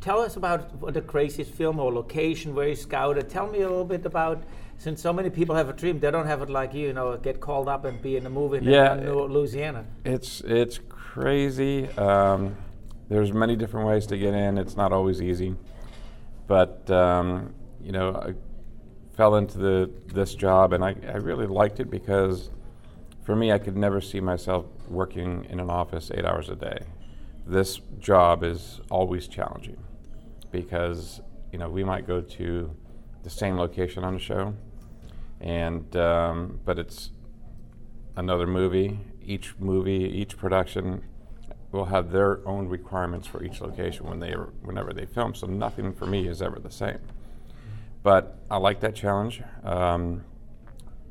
tell 0.00 0.20
us 0.20 0.36
about 0.36 0.74
what 0.76 0.94
the 0.94 1.00
craziest 1.00 1.52
film 1.52 1.78
or 1.78 1.92
location 1.92 2.54
where 2.54 2.68
you 2.68 2.76
scouted. 2.76 3.30
Tell 3.30 3.46
me 3.46 3.60
a 3.60 3.68
little 3.68 3.84
bit 3.84 4.04
about. 4.06 4.42
Since 4.78 5.00
so 5.00 5.12
many 5.12 5.30
people 5.30 5.54
have 5.54 5.68
a 5.68 5.72
dream, 5.72 6.00
they 6.00 6.10
don't 6.10 6.26
have 6.26 6.42
it 6.42 6.50
like 6.50 6.74
you. 6.74 6.88
You 6.88 6.92
know, 6.92 7.16
get 7.16 7.38
called 7.38 7.68
up 7.68 7.84
and 7.84 8.02
be 8.02 8.16
in 8.16 8.26
a 8.26 8.30
movie 8.30 8.58
in 8.58 8.64
yeah, 8.64 8.94
Louisiana. 8.94 9.84
It's 10.04 10.40
it's 10.40 10.80
crazy. 10.88 11.88
Um, 11.90 12.56
there's 13.08 13.32
many 13.32 13.54
different 13.56 13.86
ways 13.86 14.06
to 14.06 14.18
get 14.18 14.34
in. 14.34 14.58
It's 14.58 14.76
not 14.76 14.92
always 14.92 15.20
easy, 15.20 15.54
but 16.52 16.90
um, 16.90 17.54
you 17.82 17.92
know 17.92 18.14
I 18.14 18.34
fell 19.16 19.36
into 19.36 19.56
the, 19.56 19.90
this 20.12 20.34
job, 20.34 20.74
and 20.74 20.84
I, 20.84 20.94
I 21.08 21.16
really 21.16 21.46
liked 21.46 21.80
it 21.80 21.90
because 21.90 22.50
for 23.24 23.34
me, 23.34 23.50
I 23.52 23.58
could 23.58 23.74
never 23.74 24.02
see 24.02 24.20
myself 24.20 24.66
working 24.86 25.46
in 25.48 25.60
an 25.60 25.70
office 25.70 26.10
eight 26.12 26.26
hours 26.26 26.50
a 26.50 26.54
day. 26.54 26.80
This 27.46 27.80
job 27.98 28.44
is 28.44 28.82
always 28.90 29.28
challenging 29.28 29.78
because 30.50 31.22
you 31.52 31.58
know 31.58 31.70
we 31.70 31.84
might 31.84 32.06
go 32.06 32.20
to 32.20 32.76
the 33.22 33.30
same 33.30 33.56
location 33.56 34.04
on 34.04 34.16
a 34.16 34.18
show, 34.18 34.54
and 35.40 35.96
um, 35.96 36.60
but 36.66 36.78
it's 36.78 37.12
another 38.14 38.46
movie. 38.46 39.00
Each 39.24 39.54
movie, 39.58 40.04
each 40.20 40.36
production 40.36 41.02
will 41.72 41.86
have 41.86 42.12
their 42.12 42.46
own 42.46 42.68
requirements 42.68 43.26
for 43.26 43.42
each 43.42 43.60
location 43.60 44.06
when 44.06 44.20
they 44.20 44.32
whenever 44.62 44.92
they 44.92 45.06
film. 45.06 45.34
So 45.34 45.46
nothing 45.46 45.92
for 45.92 46.06
me 46.06 46.28
is 46.28 46.42
ever 46.42 46.58
the 46.58 46.70
same. 46.70 46.98
But 48.02 48.38
I 48.50 48.58
like 48.58 48.80
that 48.80 48.94
challenge. 48.94 49.42
Um, 49.64 50.24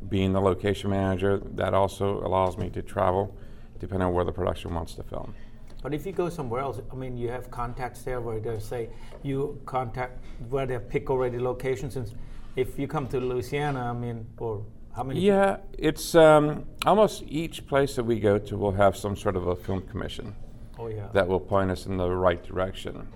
being 0.08 0.34
the 0.34 0.42
location 0.42 0.90
manager, 0.90 1.42
that 1.56 1.74
also 1.74 2.20
allows 2.26 2.58
me 2.58 2.70
to 2.72 2.82
travel 2.82 3.36
depending 3.80 4.08
on 4.08 4.14
where 4.14 4.24
the 4.24 4.32
production 4.32 4.74
wants 4.74 4.94
to 4.94 5.04
film. 5.04 5.34
But 5.82 5.96
if 5.96 6.06
you 6.06 6.12
go 6.12 6.30
somewhere 6.30 6.62
else, 6.62 6.80
I 6.92 6.96
mean, 6.96 7.18
you 7.18 7.30
have 7.30 7.50
contacts 7.50 8.04
there 8.04 8.22
where 8.22 8.40
they 8.40 8.60
say 8.60 8.90
you 9.24 9.60
contact 9.66 10.24
where 10.50 10.68
they 10.68 10.78
pick 10.78 11.10
already 11.10 11.40
locations. 11.40 11.96
And 11.96 12.14
if 12.56 12.78
you 12.78 12.88
come 12.88 13.08
to 13.08 13.20
Louisiana, 13.20 13.90
I 13.90 13.94
mean, 13.94 14.28
or 14.38 14.64
how 14.96 15.04
many? 15.04 15.22
Yeah, 15.22 15.58
it's 15.78 16.14
um, 16.14 16.66
almost 16.86 17.24
each 17.28 17.66
place 17.66 17.96
that 17.96 18.04
we 18.04 18.20
go 18.20 18.38
to 18.38 18.58
will 18.58 18.74
have 18.74 18.96
some 18.96 19.16
sort 19.16 19.36
of 19.36 19.48
a 19.48 19.56
film 19.56 19.82
commission. 19.82 20.36
Oh 20.82 20.88
yeah. 20.88 21.10
That 21.14 21.28
will 21.28 21.40
point 21.40 21.70
us 21.70 21.86
in 21.86 21.98
the 21.98 22.10
right 22.10 22.44
direction. 22.44 23.08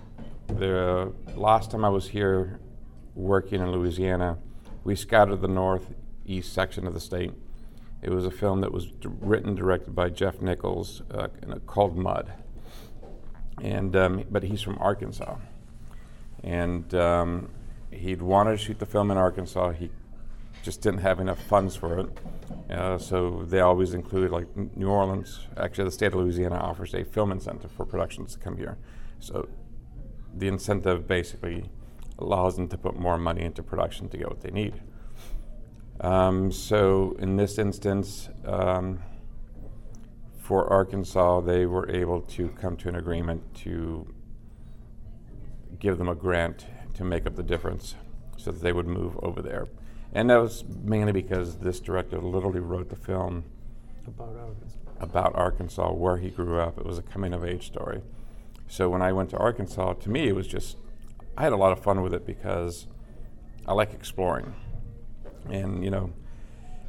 The 0.46 1.12
last 1.34 1.72
time 1.72 1.84
I 1.84 1.88
was 1.88 2.08
here 2.08 2.60
working 3.16 3.60
in 3.60 3.72
Louisiana, 3.72 4.38
we 4.84 4.94
scouted 4.94 5.40
the 5.40 5.48
northeast 5.48 6.52
section 6.52 6.86
of 6.86 6.94
the 6.94 7.00
state. 7.00 7.32
It 8.02 8.10
was 8.10 8.24
a 8.24 8.30
film 8.30 8.60
that 8.60 8.70
was 8.70 8.86
d- 8.86 9.08
written 9.20 9.56
directed 9.56 9.96
by 9.96 10.10
Jeff 10.10 10.40
Nichols 10.40 11.02
uh, 11.10 11.26
called 11.66 11.96
Mud. 11.96 12.32
And, 13.60 13.96
um, 13.96 14.24
but 14.30 14.44
he's 14.44 14.62
from 14.62 14.78
Arkansas. 14.78 15.34
And 16.44 16.94
um, 16.94 17.48
he'd 17.90 18.22
wanted 18.22 18.52
to 18.52 18.58
shoot 18.58 18.78
the 18.78 18.86
film 18.86 19.10
in 19.10 19.16
Arkansas. 19.16 19.72
He 19.72 19.90
just 20.66 20.82
didn't 20.82 20.98
have 20.98 21.20
enough 21.20 21.40
funds 21.44 21.76
for 21.76 22.00
it. 22.00 22.08
Uh, 22.68 22.98
so 22.98 23.44
they 23.46 23.60
always 23.60 23.94
include, 23.94 24.32
like 24.32 24.48
New 24.76 24.88
Orleans, 24.88 25.46
actually, 25.56 25.84
the 25.84 25.92
state 25.92 26.08
of 26.08 26.16
Louisiana 26.16 26.56
offers 26.56 26.92
a 26.92 27.04
film 27.04 27.30
incentive 27.30 27.70
for 27.70 27.86
productions 27.86 28.32
to 28.34 28.40
come 28.40 28.56
here. 28.56 28.76
So 29.20 29.48
the 30.34 30.48
incentive 30.48 31.06
basically 31.06 31.70
allows 32.18 32.56
them 32.56 32.66
to 32.68 32.76
put 32.76 32.98
more 32.98 33.16
money 33.16 33.42
into 33.42 33.62
production 33.62 34.08
to 34.08 34.16
get 34.18 34.28
what 34.28 34.40
they 34.40 34.50
need. 34.50 34.82
Um, 36.00 36.50
so 36.50 37.14
in 37.20 37.36
this 37.36 37.58
instance, 37.58 38.28
um, 38.44 38.98
for 40.36 40.68
Arkansas, 40.68 41.42
they 41.42 41.64
were 41.64 41.88
able 41.88 42.22
to 42.22 42.48
come 42.60 42.76
to 42.78 42.88
an 42.88 42.96
agreement 42.96 43.54
to 43.62 44.12
give 45.78 45.96
them 45.96 46.08
a 46.08 46.14
grant 46.16 46.66
to 46.94 47.04
make 47.04 47.24
up 47.24 47.36
the 47.36 47.42
difference 47.44 47.94
so 48.36 48.50
that 48.50 48.62
they 48.62 48.72
would 48.72 48.88
move 48.88 49.16
over 49.22 49.40
there. 49.40 49.68
And 50.16 50.30
that 50.30 50.38
was 50.38 50.64
mainly 50.82 51.12
because 51.12 51.58
this 51.58 51.78
director 51.78 52.18
literally 52.18 52.58
wrote 52.58 52.88
the 52.88 52.96
film 52.96 53.44
about 54.06 54.34
Arkansas. 54.34 54.78
about 54.98 55.34
Arkansas, 55.34 55.92
where 55.92 56.16
he 56.16 56.30
grew 56.30 56.58
up. 56.58 56.78
It 56.78 56.86
was 56.86 56.96
a 56.96 57.02
coming 57.02 57.34
of 57.34 57.44
age 57.44 57.66
story. 57.66 58.00
So 58.66 58.88
when 58.88 59.02
I 59.02 59.12
went 59.12 59.28
to 59.30 59.36
Arkansas, 59.36 59.92
to 59.92 60.08
me, 60.08 60.26
it 60.26 60.34
was 60.34 60.46
just, 60.46 60.78
I 61.36 61.42
had 61.42 61.52
a 61.52 61.56
lot 61.56 61.72
of 61.72 61.82
fun 61.82 62.00
with 62.00 62.14
it 62.14 62.24
because 62.24 62.86
I 63.66 63.74
like 63.74 63.92
exploring. 63.92 64.54
And, 65.50 65.84
you 65.84 65.90
know, 65.90 66.14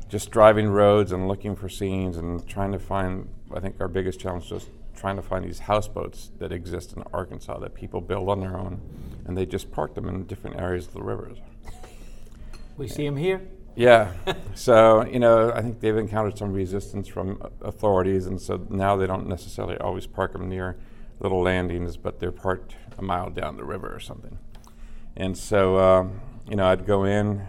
just 0.08 0.32
driving 0.32 0.70
roads 0.70 1.12
and 1.12 1.28
looking 1.28 1.54
for 1.54 1.68
scenes 1.68 2.16
and 2.16 2.48
trying 2.48 2.72
to 2.72 2.80
find, 2.80 3.28
I 3.54 3.60
think 3.60 3.76
our 3.82 3.90
biggest 3.90 4.22
challenge 4.22 4.50
was 4.52 4.70
trying 4.96 5.18
to 5.18 5.22
find 5.22 5.44
these 5.44 5.60
houseboats 5.60 6.32
that 6.40 6.54
exist 6.54 6.94
in 6.94 7.04
Arkansas 7.12 7.60
that 7.60 7.76
people 7.76 8.00
build 8.00 8.30
on 8.30 8.40
their 8.40 8.58
own 8.58 8.80
and 9.26 9.38
they 9.38 9.46
just 9.46 9.70
park 9.70 9.96
them 9.96 10.08
in 10.08 10.24
different 10.24 10.56
areas 10.56 10.88
of 10.88 10.94
the 10.94 11.04
rivers. 11.04 11.40
We 12.78 12.88
see 12.88 13.06
them 13.06 13.18
here. 13.18 13.42
Yeah. 13.76 14.14
so, 14.56 15.06
you 15.06 15.20
know, 15.20 15.52
I 15.52 15.62
think 15.62 15.80
they've 15.80 15.98
encountered 15.98 16.38
some 16.38 16.54
resistance 16.54 17.08
from 17.08 17.42
authorities, 17.62 18.26
and 18.26 18.40
so 18.42 18.66
now 18.70 18.96
they 18.96 19.08
don't 19.08 19.28
necessarily 19.28 19.78
always 19.78 20.08
park 20.08 20.34
them 20.34 20.48
near 20.50 20.78
little 21.20 21.42
landings, 21.42 21.98
but 21.98 22.20
they're 22.20 22.32
parked 22.32 22.76
a 22.98 23.02
mile 23.02 23.30
down 23.30 23.58
the 23.58 23.64
river 23.64 23.94
or 23.94 24.00
something. 24.00 24.38
And 25.16 25.38
so, 25.38 25.80
um, 25.80 26.22
you 26.48 26.56
know, 26.56 26.68
I'd 26.68 26.86
go 26.86 27.04
in 27.04 27.48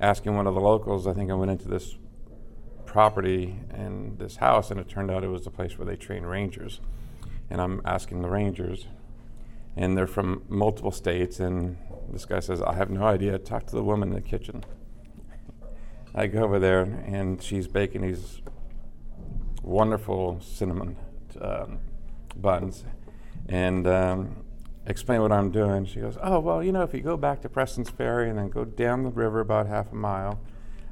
asking 0.00 0.36
one 0.36 0.46
of 0.46 0.54
the 0.54 0.60
locals, 0.60 1.06
I 1.06 1.12
think 1.12 1.30
I 1.30 1.34
went 1.34 1.50
into 1.50 1.68
this 1.68 1.96
property 2.84 3.58
and 3.70 4.18
this 4.18 4.36
house, 4.36 4.70
and 4.70 4.80
it 4.80 4.88
turned 4.88 5.10
out 5.10 5.24
it 5.24 5.28
was 5.28 5.44
the 5.44 5.50
place 5.50 5.78
where 5.78 5.86
they 5.86 5.96
train 5.96 6.24
rangers. 6.24 6.80
And 7.50 7.60
I'm 7.60 7.80
asking 7.84 8.22
the 8.22 8.28
rangers, 8.28 8.86
and 9.76 9.96
they're 9.96 10.06
from 10.06 10.42
multiple 10.48 10.90
states, 10.90 11.40
and 11.40 11.76
this 12.10 12.24
guy 12.24 12.40
says, 12.40 12.62
I 12.62 12.74
have 12.74 12.90
no 12.90 13.04
idea. 13.04 13.38
Talk 13.38 13.66
to 13.66 13.76
the 13.76 13.82
woman 13.82 14.10
in 14.10 14.14
the 14.14 14.20
kitchen. 14.20 14.64
I 16.14 16.26
go 16.26 16.44
over 16.44 16.58
there 16.58 16.82
and 16.82 17.42
she's 17.42 17.68
baking 17.68 18.02
these 18.02 18.40
wonderful 19.62 20.40
cinnamon 20.40 20.96
um, 21.40 21.80
buns 22.36 22.84
and 23.48 23.86
um, 23.86 24.44
explain 24.86 25.20
what 25.20 25.32
I'm 25.32 25.50
doing. 25.50 25.84
She 25.84 26.00
goes, 26.00 26.16
Oh, 26.22 26.40
well, 26.40 26.62
you 26.62 26.72
know, 26.72 26.82
if 26.82 26.94
you 26.94 27.00
go 27.00 27.16
back 27.16 27.42
to 27.42 27.48
Preston's 27.48 27.90
Ferry 27.90 28.30
and 28.30 28.38
then 28.38 28.48
go 28.48 28.64
down 28.64 29.02
the 29.02 29.10
river 29.10 29.40
about 29.40 29.66
half 29.66 29.92
a 29.92 29.94
mile, 29.94 30.40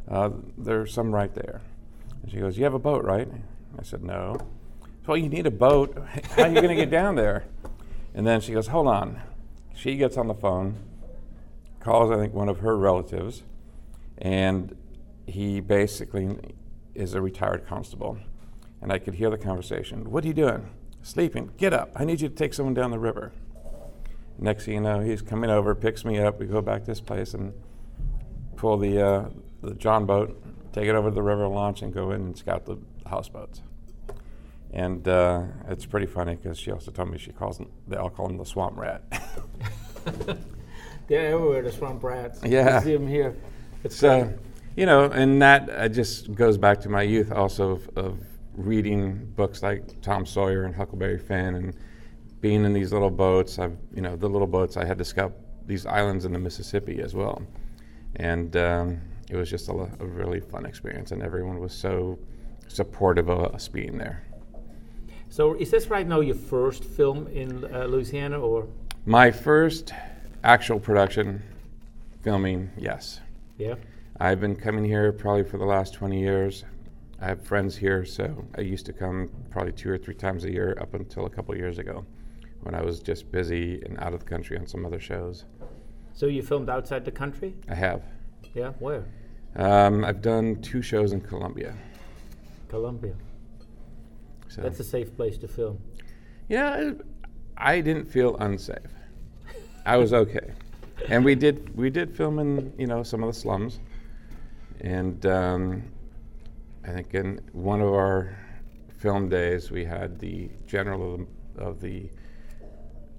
uh, 0.09 0.31
there's 0.59 0.93
some 0.93 1.15
right 1.15 1.33
there. 1.35 1.63
And 2.23 2.31
she 2.31 2.39
goes, 2.39 2.59
You 2.59 2.65
have 2.65 2.75
a 2.75 2.79
boat, 2.79 3.05
right? 3.05 3.29
I 3.79 3.83
said, 3.83 4.03
No. 4.03 4.39
Well, 5.07 5.17
you 5.17 5.29
need 5.29 5.47
a 5.47 5.51
boat. 5.51 5.97
How 6.31 6.43
are 6.45 6.49
you 6.49 6.55
going 6.55 6.69
to 6.69 6.75
get 6.75 6.91
down 6.91 7.15
there? 7.15 7.45
And 8.15 8.27
then 8.27 8.41
she 8.41 8.53
goes, 8.53 8.67
Hold 8.69 8.89
on. 8.89 9.21
She 9.75 9.97
gets 9.97 10.17
on 10.17 10.29
the 10.29 10.35
phone, 10.35 10.77
calls, 11.85 12.11
I 12.11 12.17
think, 12.17 12.33
one 12.33 12.49
of 12.49 12.61
her 12.61 12.77
relatives, 12.77 13.43
and 14.19 14.75
he 15.27 15.61
basically 15.61 16.37
is 16.95 17.15
a 17.15 17.21
retired 17.21 17.67
constable. 17.67 18.19
And 18.81 18.93
I 18.93 18.99
could 18.99 19.15
hear 19.15 19.31
the 19.31 19.39
conversation. 19.39 20.11
What 20.11 20.25
are 20.25 20.27
you 20.27 20.35
doing? 20.35 20.69
Sleeping. 21.03 21.51
Get 21.59 21.73
up. 21.73 21.91
I 21.95 22.05
need 22.05 22.21
you 22.21 22.29
to 22.29 22.35
take 22.35 22.55
someone 22.55 22.75
down 22.75 22.91
the 22.91 22.99
river. 22.99 23.33
Next 24.39 24.65
thing 24.65 24.75
you 24.75 24.81
know, 24.81 25.01
he's 25.01 25.23
coming 25.23 25.51
over, 25.51 25.75
picks 25.75 26.05
me 26.05 26.19
up. 26.19 26.41
We 26.41 26.47
go 26.47 26.61
back 26.61 26.81
to 26.81 26.87
this 26.87 27.01
place 27.01 27.35
and 27.35 27.53
pull 28.57 28.79
the, 28.79 29.01
uh, 29.01 29.29
the 29.63 29.75
John 29.75 30.07
boat, 30.07 30.43
take 30.73 30.89
it 30.89 30.95
over 30.95 31.11
to 31.11 31.15
the 31.15 31.23
river 31.23 31.47
launch, 31.47 31.83
and 31.83 31.93
go 31.93 32.11
in 32.11 32.21
and 32.23 32.37
scout 32.37 32.65
the 32.65 32.79
houseboats. 33.07 33.63
And 34.73 35.07
uh, 35.07 35.45
it's 35.69 35.87
pretty 35.87 36.07
funny 36.07 36.35
because 36.35 36.59
she 36.59 36.73
also 36.73 36.91
told 36.91 37.11
me 37.11 37.19
she 37.19 37.31
calls 37.31 37.59
them, 37.59 37.71
they 37.87 37.97
all 37.97 38.11
call 38.11 38.29
him 38.29 38.39
the 38.39 38.47
swamp 38.47 38.77
rat. 38.77 39.03
They're 41.07 41.35
everywhere, 41.35 41.63
the 41.63 41.73
swamp 41.73 42.03
rats. 42.03 42.41
Yeah. 42.45 42.79
You 42.79 42.85
see 42.85 42.93
them 42.93 43.07
here. 43.07 43.37
It's 43.83 43.97
So, 43.97 44.33
you 44.77 44.87
know, 44.87 45.05
and 45.05 45.41
that 45.43 45.69
uh, 45.71 45.89
just 45.89 46.35
goes 46.35 46.57
back 46.57 46.81
to 46.81 46.89
my 46.89 47.03
youth 47.03 47.31
also 47.31 47.73
of, 47.73 47.89
of 47.97 48.19
reading 48.55 49.33
books 49.37 49.63
like 49.63 50.01
Tom 50.01 50.25
Sawyer 50.25 50.65
and 50.65 50.75
Huckleberry 50.75 51.19
Finn 51.19 51.55
and 51.55 51.75
being 52.41 52.65
in 52.65 52.73
these 52.73 52.93
little 52.93 53.11
boats. 53.11 53.59
I've, 53.59 53.77
you 53.95 54.03
know, 54.03 54.17
the 54.17 54.29
little 54.29 54.47
boats, 54.47 54.77
I 54.77 54.85
had 54.85 54.99
to 54.99 55.05
scout 55.05 55.33
these 55.67 55.87
islands 55.87 56.25
in 56.25 56.33
the 56.33 56.39
Mississippi 56.39 57.01
as 57.01 57.15
well. 57.15 57.43
And 58.17 58.57
um, 58.57 59.01
it 59.31 59.37
was 59.37 59.51
just 59.51 59.69
a, 59.69 59.73
a 59.73 60.07
really 60.07 60.41
fun 60.41 60.67
experience, 60.67 61.11
and 61.13 61.23
everyone 61.23 61.59
was 61.59 61.73
so 61.73 62.19
supportive 62.69 63.29
of 63.29 63.55
us 63.55 63.69
being 63.69 63.99
there. 63.99 64.25
So 65.29 65.55
is 65.55 65.71
this 65.71 65.89
right 65.89 66.07
now 66.07 66.21
your 66.21 66.37
first 66.37 66.85
film 66.85 67.27
in 67.29 67.65
uh, 67.75 67.85
Louisiana, 67.87 68.39
or 68.39 68.69
My 69.07 69.31
first 69.31 69.93
actual 70.45 70.79
production 70.79 71.43
filming, 72.23 72.71
yes. 72.77 73.21
yeah? 73.57 73.75
I've 74.21 74.41
been 74.41 74.55
coming 74.55 74.85
here 74.85 75.11
probably 75.11 75.43
for 75.43 75.57
the 75.57 75.65
last 75.65 75.95
20 75.95 76.21
years. 76.21 76.65
I 77.21 77.27
have 77.27 77.43
friends 77.43 77.75
here, 77.77 78.05
so 78.05 78.45
I 78.57 78.61
used 78.61 78.85
to 78.87 78.93
come 78.93 79.31
probably 79.51 79.73
two 79.73 79.91
or 79.91 79.97
three 79.97 80.15
times 80.15 80.45
a 80.45 80.53
year 80.53 80.77
up 80.81 80.93
until 80.95 81.25
a 81.25 81.31
couple 81.31 81.57
years 81.57 81.79
ago 81.79 82.05
when 82.61 82.75
I 82.75 82.83
was 82.83 83.01
just 83.01 83.33
busy 83.33 83.83
and 83.87 83.99
out 83.99 84.13
of 84.13 84.21
the 84.21 84.27
country 84.27 84.59
on 84.59 84.67
some 84.67 84.85
other 84.85 85.01
shows. 85.01 85.45
So 86.13 86.27
you 86.27 86.43
filmed 86.43 86.69
outside 86.69 87.05
the 87.05 87.11
country? 87.11 87.55
I 87.69 87.75
have. 87.75 88.03
Yeah, 88.55 88.73
where? 88.79 89.05
Um, 89.57 90.05
I've 90.05 90.23
done 90.23 90.61
two 90.61 90.83
shows 90.83 91.13
in 91.13 91.21
Colombia. 91.21 91.75
Colombia. 92.69 93.15
So, 94.49 94.61
That's 94.61 94.79
a 94.81 94.85
safe 94.85 95.17
place 95.17 95.39
to 95.39 95.49
film. 95.49 95.79
yeah, 96.49 96.93
I 97.57 97.81
didn't 97.81 98.05
feel 98.05 98.37
unsafe. 98.37 98.93
I 99.87 99.97
was 99.97 100.13
okay. 100.13 100.53
And 101.09 101.25
we 101.25 101.35
did 101.35 101.77
we 101.77 101.91
did 101.91 102.17
film 102.17 102.39
in 102.39 102.73
you 102.79 102.87
know 102.87 103.03
some 103.03 103.23
of 103.23 103.33
the 103.33 103.39
slums, 103.39 103.81
and 104.81 105.25
um, 105.27 105.83
I 106.85 106.91
think 106.91 107.15
in 107.15 107.41
one 107.53 107.81
of 107.81 107.89
our 107.89 108.39
film 108.99 109.29
days 109.29 109.71
we 109.71 109.85
had 109.85 110.19
the 110.19 110.49
general 110.67 111.15
of 111.15 111.27
the, 111.57 111.63
of 111.63 111.81
the 111.81 112.11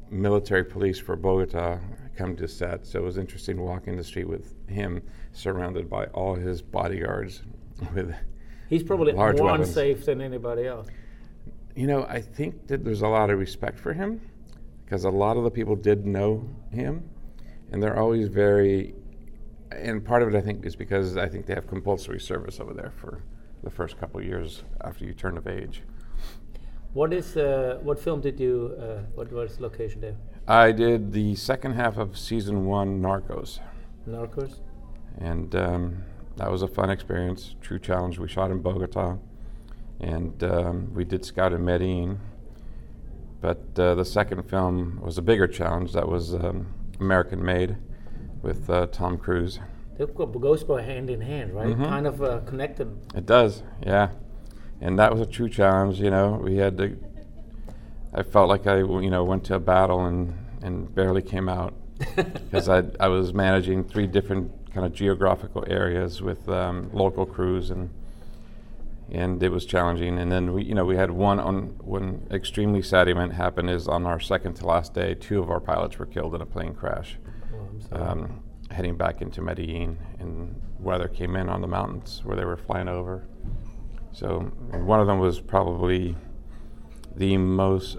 military 0.10 0.64
police 0.64 1.00
for 1.00 1.16
Bogota 1.16 1.80
come 2.16 2.36
to 2.38 2.48
set. 2.48 2.88
So 2.88 3.00
it 3.00 3.04
was 3.04 3.18
interesting 3.18 3.62
walking 3.62 3.98
the 3.98 4.04
street 4.04 4.28
with 4.28 4.56
him 4.68 5.04
surrounded 5.34 5.90
by 5.90 6.06
all 6.08 6.34
his 6.34 6.62
bodyguards 6.62 7.44
with 7.94 8.16
He's 8.70 8.82
probably 8.82 9.14
more 9.14 9.32
weapons. 9.34 9.70
unsafe 9.70 10.06
than 10.06 10.22
anybody 10.22 10.66
else. 10.66 10.88
You 11.76 11.86
know, 11.86 12.06
I 12.06 12.22
think 12.22 12.66
that 12.68 12.84
there's 12.84 13.04
a 13.04 13.08
lot 13.08 13.30
of 13.30 13.38
respect 13.38 13.78
for 13.78 13.94
him 13.94 14.22
because 14.86 15.04
a 15.04 15.10
lot 15.10 15.36
of 15.36 15.44
the 15.44 15.52
people 15.52 15.76
did 15.76 16.06
know 16.06 16.48
him, 16.72 17.10
and 17.72 17.82
they're 17.82 18.00
always 18.00 18.28
very. 18.28 18.94
And 19.72 20.06
part 20.06 20.22
of 20.22 20.34
it, 20.34 20.38
I 20.38 20.42
think, 20.42 20.66
is 20.66 20.76
because 20.76 21.18
I 21.18 21.28
think 21.28 21.48
they 21.48 21.56
have 21.56 21.68
compulsory 21.68 22.20
service 22.20 22.60
over 22.60 22.74
there 22.74 22.94
for 22.96 23.24
the 23.64 23.70
first 23.70 23.98
couple 23.98 24.20
of 24.20 24.26
years 24.26 24.64
after 24.82 25.04
you 25.06 25.14
turn 25.14 25.38
of 25.38 25.48
age. 25.48 25.82
What 26.94 27.12
is 27.12 27.36
uh, 27.36 27.80
what 27.82 28.00
film 28.00 28.22
did 28.22 28.40
you? 28.40 28.76
Uh, 28.80 29.02
what 29.16 29.32
was 29.32 29.58
the 29.58 29.64
location 29.64 30.02
there? 30.02 30.16
I 30.48 30.72
did 30.72 31.12
the 31.12 31.36
second 31.36 31.74
half 31.74 31.98
of 31.98 32.18
season 32.18 32.66
one, 32.66 33.02
Narcos, 33.02 33.60
Narcos. 34.08 34.60
and 35.18 35.54
um, 35.56 36.04
that 36.38 36.52
was 36.52 36.62
a 36.62 36.68
fun 36.68 36.90
experience, 36.90 37.56
true 37.62 37.80
challenge. 37.80 38.20
We 38.20 38.28
shot 38.28 38.52
in 38.52 38.62
Bogota, 38.62 39.18
and 40.00 40.42
um, 40.44 40.94
we 40.94 41.04
did 41.04 41.26
scout 41.26 41.52
in 41.52 41.66
Medellin. 41.66 42.20
But 43.42 43.78
uh, 43.78 43.96
the 43.96 44.06
second 44.06 44.44
film 44.50 45.00
was 45.02 45.18
a 45.18 45.22
bigger 45.22 45.48
challenge. 45.48 45.94
That 45.94 46.08
was 46.08 46.34
um, 46.34 46.68
American 47.00 47.44
Made 47.44 47.78
with 48.42 48.70
uh, 48.70 48.88
Tom 48.88 49.18
Cruise. 49.18 49.60
They 49.98 50.06
go- 50.06 50.26
goes 50.26 50.64
by 50.64 50.82
hand 50.82 51.10
in 51.10 51.22
hand, 51.22 51.54
right? 51.54 51.68
Mhm. 51.68 51.88
Kind 51.88 52.08
of 52.08 52.22
uh, 52.22 52.40
connected. 52.42 52.90
It 53.16 53.26
does, 53.26 53.64
yeah. 53.86 54.10
And 54.82 55.00
that 55.00 55.12
was 55.12 55.22
a 55.22 55.26
true 55.26 55.50
challenge. 55.50 56.00
You 56.02 56.10
know, 56.12 56.40
we 56.44 56.58
had 56.58 56.78
to. 56.78 56.98
I 58.14 58.24
felt 58.24 58.50
like 58.50 58.66
I, 58.68 58.78
you 58.80 59.10
know, 59.10 59.24
went 59.24 59.44
to 59.46 59.56
a 59.56 59.60
battle 59.60 60.06
and 60.06 60.34
and 60.62 60.94
barely 60.94 61.22
came 61.22 61.48
out 61.48 61.74
because 62.16 62.68
I 62.70 62.84
I 63.00 63.08
was 63.08 63.34
managing 63.34 63.84
three 63.86 64.08
different 64.08 64.52
kind 64.74 64.86
of 64.86 64.94
geographical 64.94 65.64
areas 65.68 66.22
with 66.22 66.48
um, 66.50 66.90
local 66.92 67.26
crews 67.26 67.70
and 67.72 67.90
and 69.12 69.42
it 69.42 69.50
was 69.50 69.66
challenging. 69.66 70.18
And 70.18 70.32
then 70.32 70.54
we, 70.54 70.64
you 70.64 70.74
know, 70.74 70.86
we 70.86 70.96
had 70.96 71.12
one 71.12 71.40
on 71.40 71.78
one 71.80 72.28
extremely 72.32 72.82
sad 72.82 73.08
event 73.08 73.34
happen 73.34 73.70
is 73.70 73.88
on 73.88 74.06
our 74.06 74.20
second 74.20 74.56
to 74.56 74.66
last 74.66 74.94
day. 74.94 75.16
Two 75.16 75.42
of 75.42 75.50
our 75.50 75.60
pilots 75.60 75.98
were 76.00 76.06
killed 76.06 76.36
in 76.36 76.42
a 76.42 76.46
plane 76.46 76.74
crash, 76.74 77.18
Oh, 77.54 78.02
um, 78.02 78.44
heading 78.72 78.96
back 78.98 79.22
into 79.22 79.42
Medellin, 79.42 79.98
and 80.20 80.62
weather 80.80 81.08
came 81.08 81.36
in 81.36 81.50
on 81.50 81.62
the 81.62 81.68
mountains 81.68 82.22
where 82.24 82.36
they 82.36 82.46
were 82.46 82.58
flying 82.58 82.88
over. 82.88 83.28
So 84.12 84.40
one 84.72 85.00
of 85.00 85.08
them 85.08 85.20
was 85.20 85.40
probably 85.40 86.16
the 87.16 87.38
most, 87.38 87.98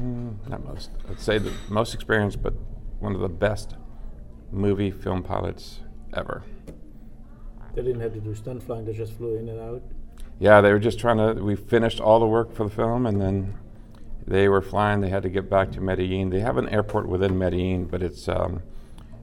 mm, 0.00 0.48
not 0.48 0.64
most, 0.64 0.90
I'd 1.08 1.20
say 1.20 1.38
the 1.38 1.52
most 1.68 1.94
experienced, 1.94 2.42
but 2.42 2.54
one 3.00 3.14
of 3.14 3.20
the 3.20 3.28
best 3.28 3.74
movie 4.50 4.90
film 4.90 5.22
pilots 5.22 5.80
ever. 6.14 6.44
They 7.78 7.84
didn't 7.92 8.00
have 8.00 8.14
to 8.14 8.20
do 8.20 8.34
stunt 8.34 8.62
flying; 8.62 8.84
they 8.84 8.92
just 8.92 9.12
flew 9.12 9.36
in 9.36 9.48
and 9.48 9.60
out. 9.60 9.82
Yeah, 10.40 10.60
they 10.60 10.72
were 10.72 10.78
just 10.78 10.98
trying 10.98 11.18
to. 11.18 11.42
We 11.42 11.54
finished 11.54 12.00
all 12.00 12.18
the 12.18 12.26
work 12.26 12.52
for 12.54 12.64
the 12.64 12.70
film, 12.74 13.06
and 13.06 13.20
then 13.20 13.54
they 14.26 14.48
were 14.48 14.62
flying. 14.62 15.00
They 15.00 15.10
had 15.10 15.22
to 15.22 15.28
get 15.28 15.48
back 15.48 15.70
to 15.72 15.80
Medellin. 15.80 16.30
They 16.30 16.40
have 16.40 16.56
an 16.56 16.68
airport 16.68 17.08
within 17.08 17.38
Medellin, 17.38 17.84
but 17.86 18.02
it's 18.02 18.28
um, 18.28 18.62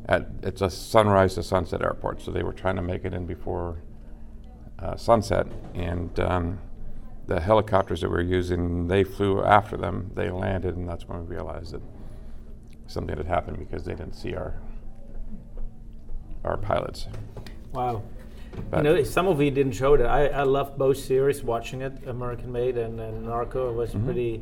at 0.07 0.27
it's 0.41 0.61
a 0.61 0.69
sunrise 0.69 1.35
to 1.35 1.43
sunset 1.43 1.81
airport. 1.81 2.21
So 2.21 2.31
they 2.31 2.43
were 2.43 2.53
trying 2.53 2.77
to 2.77 2.81
make 2.81 3.03
it 3.03 3.13
in 3.13 3.25
before 3.25 3.77
uh, 4.79 4.95
sunset, 4.95 5.47
and 5.73 6.17
um, 6.19 6.59
the 7.27 7.41
helicopters 7.41 8.01
that 8.01 8.09
we 8.09 8.15
were 8.15 8.21
using, 8.21 8.87
they 8.87 9.03
flew 9.03 9.43
after 9.43 9.75
them. 9.75 10.11
They 10.15 10.29
landed, 10.29 10.77
and 10.77 10.87
that's 10.87 11.07
when 11.07 11.19
we 11.19 11.35
realized 11.35 11.73
that 11.73 11.81
something 12.87 13.17
had 13.17 13.25
happened 13.25 13.59
because 13.59 13.83
they 13.83 13.95
didn't 13.95 14.15
see 14.15 14.33
our 14.33 14.61
our 16.45 16.57
pilots. 16.57 17.07
Wow. 17.73 18.03
But- 18.69 18.77
you 18.77 18.83
know, 18.83 19.03
some 19.03 19.27
of 19.27 19.41
you 19.41 19.51
didn't 19.51 19.73
show 19.73 19.95
that. 19.97 20.07
I, 20.07 20.27
I 20.27 20.43
loved 20.43 20.77
both 20.77 20.97
series, 20.97 21.43
watching 21.43 21.81
it, 21.81 21.93
American 22.07 22.51
Made 22.51 22.77
and, 22.77 22.99
and 22.99 23.23
Narco. 23.25 23.69
It 23.69 23.73
was 23.75 23.89
Mm-hmm. 23.91 24.05
pretty 24.05 24.41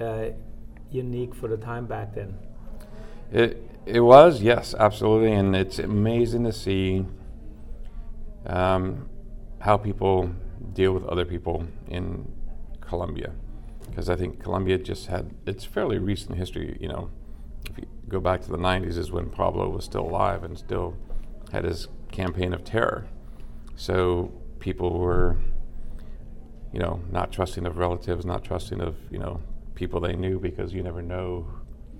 uh, 0.00 0.26
unique 0.90 1.34
for 1.34 1.48
the 1.48 1.56
time 1.56 1.86
back 1.86 2.14
then. 2.14 2.36
It 3.32 3.62
it 3.86 4.00
was 4.00 4.42
yes, 4.42 4.74
absolutely, 4.78 5.32
and 5.32 5.54
it's 5.54 5.78
amazing 5.78 6.44
to 6.44 6.52
see 6.52 7.04
um, 8.46 9.08
how 9.60 9.76
people 9.76 10.30
deal 10.72 10.92
with 10.92 11.04
other 11.06 11.24
people 11.24 11.66
in 11.88 12.30
Colombia, 12.80 13.32
because 13.88 14.08
I 14.08 14.16
think 14.16 14.40
Colombia 14.42 14.78
just 14.78 15.06
had 15.06 15.30
it's 15.46 15.64
fairly 15.64 15.98
recent 15.98 16.36
history. 16.38 16.76
You 16.80 16.88
know, 16.88 17.10
if 17.70 17.78
you 17.78 17.86
go 18.08 18.20
back 18.20 18.42
to 18.42 18.50
the 18.50 18.58
'90s, 18.58 18.96
is 18.96 19.10
when 19.10 19.30
Pablo 19.30 19.68
was 19.68 19.84
still 19.84 20.02
alive 20.04 20.44
and 20.44 20.56
still 20.58 20.96
had 21.52 21.64
his 21.64 21.88
campaign 22.12 22.52
of 22.52 22.64
terror. 22.64 23.06
So 23.76 24.32
people 24.58 24.98
were, 24.98 25.36
you 26.72 26.80
know, 26.80 27.00
not 27.10 27.32
trusting 27.32 27.66
of 27.66 27.76
relatives, 27.78 28.24
not 28.24 28.42
trusting 28.44 28.80
of 28.80 28.96
you 29.10 29.18
know 29.18 29.40
people 29.74 30.00
they 30.00 30.16
knew 30.16 30.38
because 30.38 30.72
you 30.72 30.82
never 30.82 31.02
know 31.02 31.46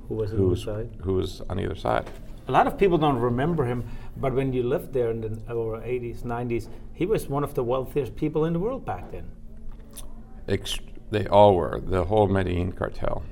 Who 0.09 0.14
was 0.14 0.33
on 0.33 0.38
who's 0.38 0.64
side? 0.64 0.90
who 1.02 1.14
was 1.14 1.42
on 1.50 1.61
either 1.61 1.75
side. 1.75 2.09
A 2.49 2.52
lot 2.52 2.66
of 2.66 2.78
people 2.78 2.97
don't 2.97 3.18
remember 3.18 3.64
him, 3.64 3.85
but 4.16 4.33
when 4.33 4.52
you 4.52 4.62
lived 4.62 4.92
there 4.92 5.11
in 5.11 5.21
the 5.21 5.52
or 5.52 5.80
80s, 5.80 6.23
90s, 6.23 6.68
he 6.95 7.04
was 7.04 7.28
one 7.28 7.42
of 7.42 7.54
the 7.54 7.64
wealthiest 7.64 8.14
people 8.14 8.45
in 8.45 8.52
the 8.52 8.61
world 8.61 8.87
back 8.87 9.11
then. 9.11 9.28
Ex- 10.49 10.78
they 11.11 11.26
all 11.26 11.56
were 11.56 11.80
the 11.85 12.04
whole 12.04 12.28
Medellin 12.28 12.71
cartel, 12.73 13.25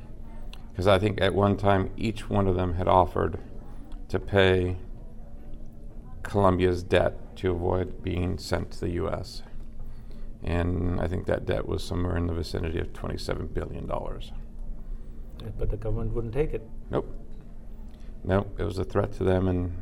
because 0.72 0.88
I 0.88 0.98
think 0.98 1.20
at 1.20 1.32
one 1.32 1.56
time 1.56 1.90
each 1.96 2.28
one 2.28 2.48
of 2.48 2.56
them 2.56 2.74
had 2.74 2.88
offered 2.88 3.38
to 4.08 4.18
pay 4.18 4.76
Colombia's 6.24 6.82
debt 6.82 7.36
to 7.36 7.50
avoid 7.52 8.02
being 8.02 8.38
sent 8.38 8.72
to 8.72 8.80
the 8.80 8.90
U.S. 8.90 9.42
And 10.42 11.00
I 11.00 11.06
think 11.06 11.26
that 11.26 11.46
debt 11.46 11.66
was 11.66 11.82
somewhere 11.82 12.16
in 12.16 12.26
the 12.26 12.34
vicinity 12.34 12.78
of 12.78 12.92
twenty-seven 12.92 13.48
billion 13.48 13.86
dollars. 13.86 14.32
But 15.58 15.70
the 15.70 15.76
government 15.76 16.12
wouldn't 16.12 16.34
take 16.34 16.52
it. 16.54 16.66
Nope. 16.90 17.08
Nope. 18.24 18.54
It 18.58 18.64
was 18.64 18.78
a 18.78 18.84
threat 18.84 19.12
to 19.14 19.24
them 19.24 19.48
and 19.48 19.72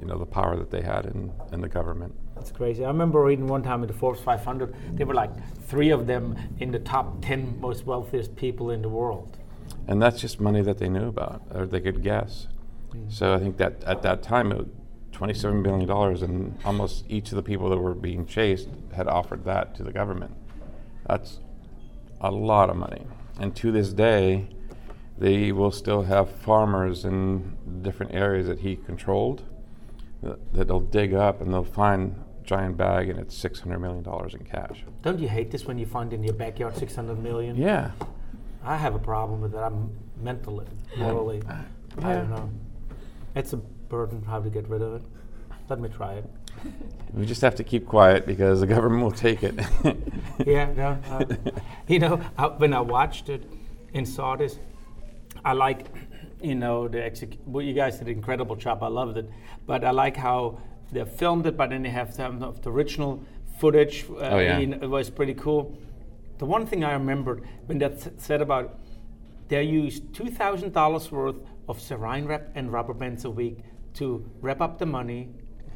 you 0.00 0.06
know 0.06 0.18
the 0.18 0.26
power 0.26 0.56
that 0.56 0.70
they 0.70 0.82
had 0.82 1.06
in, 1.06 1.32
in 1.52 1.60
the 1.60 1.68
government. 1.68 2.14
That's 2.34 2.50
crazy. 2.50 2.84
I 2.84 2.88
remember 2.88 3.22
reading 3.22 3.46
one 3.46 3.62
time 3.62 3.82
in 3.82 3.86
the 3.86 3.94
Forbes 3.94 4.20
500, 4.20 4.74
there 4.92 5.06
were 5.06 5.14
like 5.14 5.30
three 5.62 5.90
of 5.90 6.06
them 6.06 6.36
in 6.58 6.70
the 6.70 6.78
top 6.78 7.22
10 7.22 7.60
most 7.60 7.86
wealthiest 7.86 8.36
people 8.36 8.70
in 8.70 8.82
the 8.82 8.88
world. 8.88 9.38
And 9.88 10.02
that's 10.02 10.20
just 10.20 10.38
money 10.38 10.60
that 10.62 10.78
they 10.78 10.88
knew 10.88 11.08
about 11.08 11.42
or 11.54 11.66
they 11.66 11.80
could 11.80 12.02
guess. 12.02 12.48
Mm. 12.92 13.10
So 13.10 13.34
I 13.34 13.38
think 13.38 13.56
that 13.56 13.82
at 13.84 14.02
that 14.02 14.22
time, 14.22 14.52
it 14.52 14.66
$27 15.16 15.62
billion, 15.62 15.90
and 16.22 16.58
almost 16.64 17.04
each 17.08 17.30
of 17.30 17.36
the 17.36 17.42
people 17.42 17.70
that 17.70 17.78
were 17.78 17.94
being 17.94 18.26
chased 18.26 18.68
had 18.94 19.06
offered 19.06 19.44
that 19.44 19.74
to 19.76 19.82
the 19.82 19.92
government. 19.92 20.34
That's 21.06 21.40
a 22.20 22.30
lot 22.30 22.70
of 22.70 22.76
money. 22.76 23.06
And 23.38 23.54
to 23.56 23.72
this 23.72 23.92
day, 23.92 24.48
they 25.18 25.52
will 25.52 25.70
still 25.70 26.02
have 26.02 26.30
farmers 26.30 27.04
in 27.04 27.56
different 27.82 28.14
areas 28.14 28.46
that 28.46 28.60
he 28.60 28.76
controlled 28.76 29.44
that, 30.22 30.52
that 30.52 30.68
they'll 30.68 30.80
dig 30.80 31.14
up 31.14 31.40
and 31.40 31.52
they'll 31.52 31.64
find 31.64 32.22
giant 32.44 32.76
bag 32.76 33.08
and 33.08 33.18
it's 33.18 33.34
$600 33.42 33.80
million 33.80 34.04
in 34.32 34.44
cash. 34.44 34.84
Don't 35.02 35.18
you 35.18 35.28
hate 35.28 35.50
this 35.50 35.64
when 35.66 35.78
you 35.78 35.86
find 35.86 36.12
in 36.12 36.22
your 36.22 36.34
backyard 36.34 36.76
600 36.76 37.22
million? 37.22 37.56
Yeah. 37.56 37.92
I 38.64 38.76
have 38.76 38.94
a 38.94 38.98
problem 38.98 39.40
with 39.40 39.52
that. 39.52 39.64
I'm 39.64 39.90
mentally, 40.20 40.66
morally, 40.96 41.42
I 42.02 42.12
don't 42.14 42.30
know. 42.30 42.50
It's 43.34 43.52
a 43.52 43.60
burden 43.88 44.22
how 44.22 44.40
to 44.40 44.50
get 44.50 44.68
rid 44.68 44.82
of 44.82 44.94
it. 44.94 45.02
Let 45.68 45.80
me 45.80 45.88
try 45.88 46.14
it. 46.14 46.24
We 47.12 47.26
just 47.26 47.42
have 47.42 47.54
to 47.56 47.64
keep 47.64 47.86
quiet 47.86 48.26
because 48.26 48.60
the 48.60 48.66
government 48.66 49.02
will 49.02 49.10
take 49.10 49.42
it. 49.42 49.54
yeah, 50.46 50.72
no. 50.72 50.98
Uh, 51.10 51.24
you 51.88 51.98
know, 51.98 52.20
I, 52.38 52.46
when 52.46 52.72
I 52.72 52.80
watched 52.80 53.28
it 53.28 53.42
and 53.94 54.08
saw 54.08 54.36
this, 54.36 54.58
I 55.44 55.52
like, 55.52 55.86
you 56.40 56.54
know, 56.54 56.88
the 56.88 57.02
exec- 57.02 57.38
well, 57.46 57.64
you 57.64 57.74
guys 57.74 57.98
did 57.98 58.08
an 58.08 58.14
incredible 58.14 58.56
job. 58.56 58.82
I 58.82 58.88
loved 58.88 59.16
it, 59.18 59.30
but 59.66 59.84
I 59.84 59.90
like 59.90 60.16
how 60.16 60.58
they 60.92 61.04
filmed 61.04 61.46
it, 61.46 61.56
but 61.56 61.70
then 61.70 61.82
they 61.82 61.90
have 61.90 62.14
some 62.14 62.42
of 62.42 62.62
the 62.62 62.70
original 62.70 63.22
footage. 63.58 64.06
Uh, 64.10 64.14
Oh, 64.30 64.38
yeah. 64.38 64.58
know, 64.64 64.78
it 64.80 64.88
was 64.88 65.10
pretty 65.10 65.34
cool. 65.34 65.76
The 66.38 66.46
one 66.46 66.66
thing 66.66 66.84
I 66.84 66.92
remembered 66.92 67.44
when 67.66 67.78
that 67.78 68.20
said 68.20 68.40
about 68.40 68.78
they 69.48 69.62
used 69.62 70.12
two 70.14 70.30
thousand 70.30 70.72
dollars 70.72 71.10
worth 71.12 71.36
of 71.68 71.80
saline 71.80 72.26
wrap 72.26 72.48
and 72.54 72.72
rubber 72.72 72.92
bands 72.94 73.24
a 73.24 73.30
week 73.30 73.58
to 73.96 74.24
wrap 74.40 74.60
up 74.60 74.78
the 74.78 74.86
money, 74.86 75.28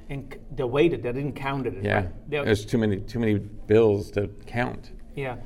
and 0.09 0.33
c- 0.33 0.41
they 0.55 0.65
waited. 0.65 1.03
They 1.03 1.13
didn't 1.13 1.35
count 1.35 1.67
it. 1.67 1.75
Yeah, 1.83 1.95
right? 1.97 2.31
They- 2.31 2.45
there's 2.45 2.65
too 2.65 2.79
many 2.79 3.01
too 3.01 3.19
many 3.19 3.39
bills 3.39 4.11
to 4.13 4.29
count. 4.47 4.91
yeah, 5.17 5.37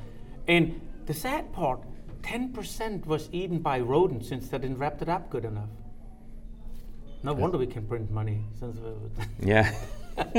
and 0.47 0.79
the 1.05 1.13
sad 1.13 1.51
part, 1.53 1.79
ten 2.23 2.51
percent 2.53 3.05
was 3.05 3.29
eaten 3.31 3.59
by 3.59 3.79
rodents 3.79 4.27
since 4.27 4.49
they 4.49 4.57
didn't 4.57 4.77
wrap 4.77 5.01
it 5.01 5.09
up 5.09 5.29
good 5.29 5.45
enough. 5.45 5.69
No 7.23 7.33
wonder 7.33 7.57
we 7.57 7.67
can 7.67 7.85
print 7.87 8.11
money 8.11 8.39
since. 8.59 8.77
We, 8.77 8.91
Yeah. 9.51 9.73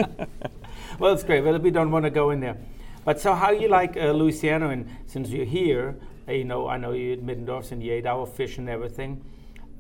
well, 0.99 1.13
it's 1.13 1.25
great. 1.25 1.43
Well, 1.45 1.59
we 1.59 1.71
don't 1.71 1.91
want 1.91 2.05
to 2.05 2.11
go 2.11 2.31
in 2.31 2.41
there. 2.41 2.57
But 3.05 3.21
so, 3.21 3.35
how 3.35 3.51
you 3.51 3.69
like 3.69 3.97
uh, 3.97 4.13
Louisiana? 4.13 4.69
And 4.71 4.89
since 5.07 5.29
you're 5.31 5.45
here, 5.45 5.97
uh, 6.29 6.33
you 6.33 6.45
know, 6.45 6.69
I 6.69 6.77
know 6.77 6.93
you 6.93 7.13
at 7.13 7.23
Middendorf's 7.23 7.73
and 7.73 7.83
you 7.83 7.93
ate 7.93 8.07
our 8.07 8.27
fish 8.27 8.59
and 8.59 8.69
everything. 8.69 9.21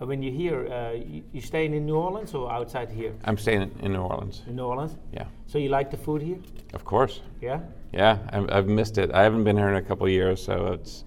Uh, 0.00 0.06
when 0.06 0.22
you're 0.22 0.32
here, 0.32 0.66
uh, 0.72 0.92
you, 0.92 1.22
you 1.32 1.40
staying 1.40 1.72
in 1.74 1.86
New 1.86 1.96
Orleans 1.96 2.34
or 2.34 2.52
outside 2.52 2.90
here? 2.90 3.14
I'm 3.24 3.38
staying 3.38 3.70
in- 3.80 3.92
New 3.92 4.00
Orleans. 4.02 4.42
In 4.46 4.56
New 4.56 4.64
Orleans. 4.64 4.96
Yeah, 5.12 5.26
So 5.46 5.58
you 5.58 5.70
like 5.70 5.90
the 5.90 5.96
food 5.96 6.20
here? 6.22 6.38
of 6.74 6.84
course. 6.84 7.22
Yeah. 7.40 7.60
Yeah, 7.92 8.18
I've, 8.30 8.50
I've 8.50 8.66
missed 8.68 8.98
it. 8.98 9.10
I 9.12 9.22
haven't 9.22 9.44
been 9.44 9.56
here 9.56 9.68
in 9.68 9.76
a 9.76 9.82
couple 9.82 10.06
of 10.06 10.12
years, 10.12 10.42
so 10.44 10.66
it's 10.72 11.04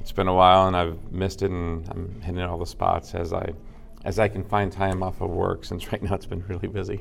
it's 0.00 0.12
been 0.12 0.28
a 0.28 0.34
while, 0.34 0.66
and 0.66 0.76
I've 0.76 1.12
missed 1.12 1.42
it. 1.42 1.50
And 1.50 1.88
I'm 1.88 2.20
hitting 2.20 2.40
all 2.42 2.58
the 2.58 2.66
spots 2.66 3.14
as 3.14 3.32
I 3.32 3.52
as 4.04 4.18
I 4.18 4.28
can 4.28 4.44
find 4.44 4.70
time 4.70 5.02
off 5.02 5.20
of 5.20 5.30
work. 5.30 5.64
Since 5.68 5.90
right 5.90 6.02
now 6.02 6.14
it's 6.14 6.26
been 6.26 6.44
really 6.48 6.68
busy. 6.68 7.00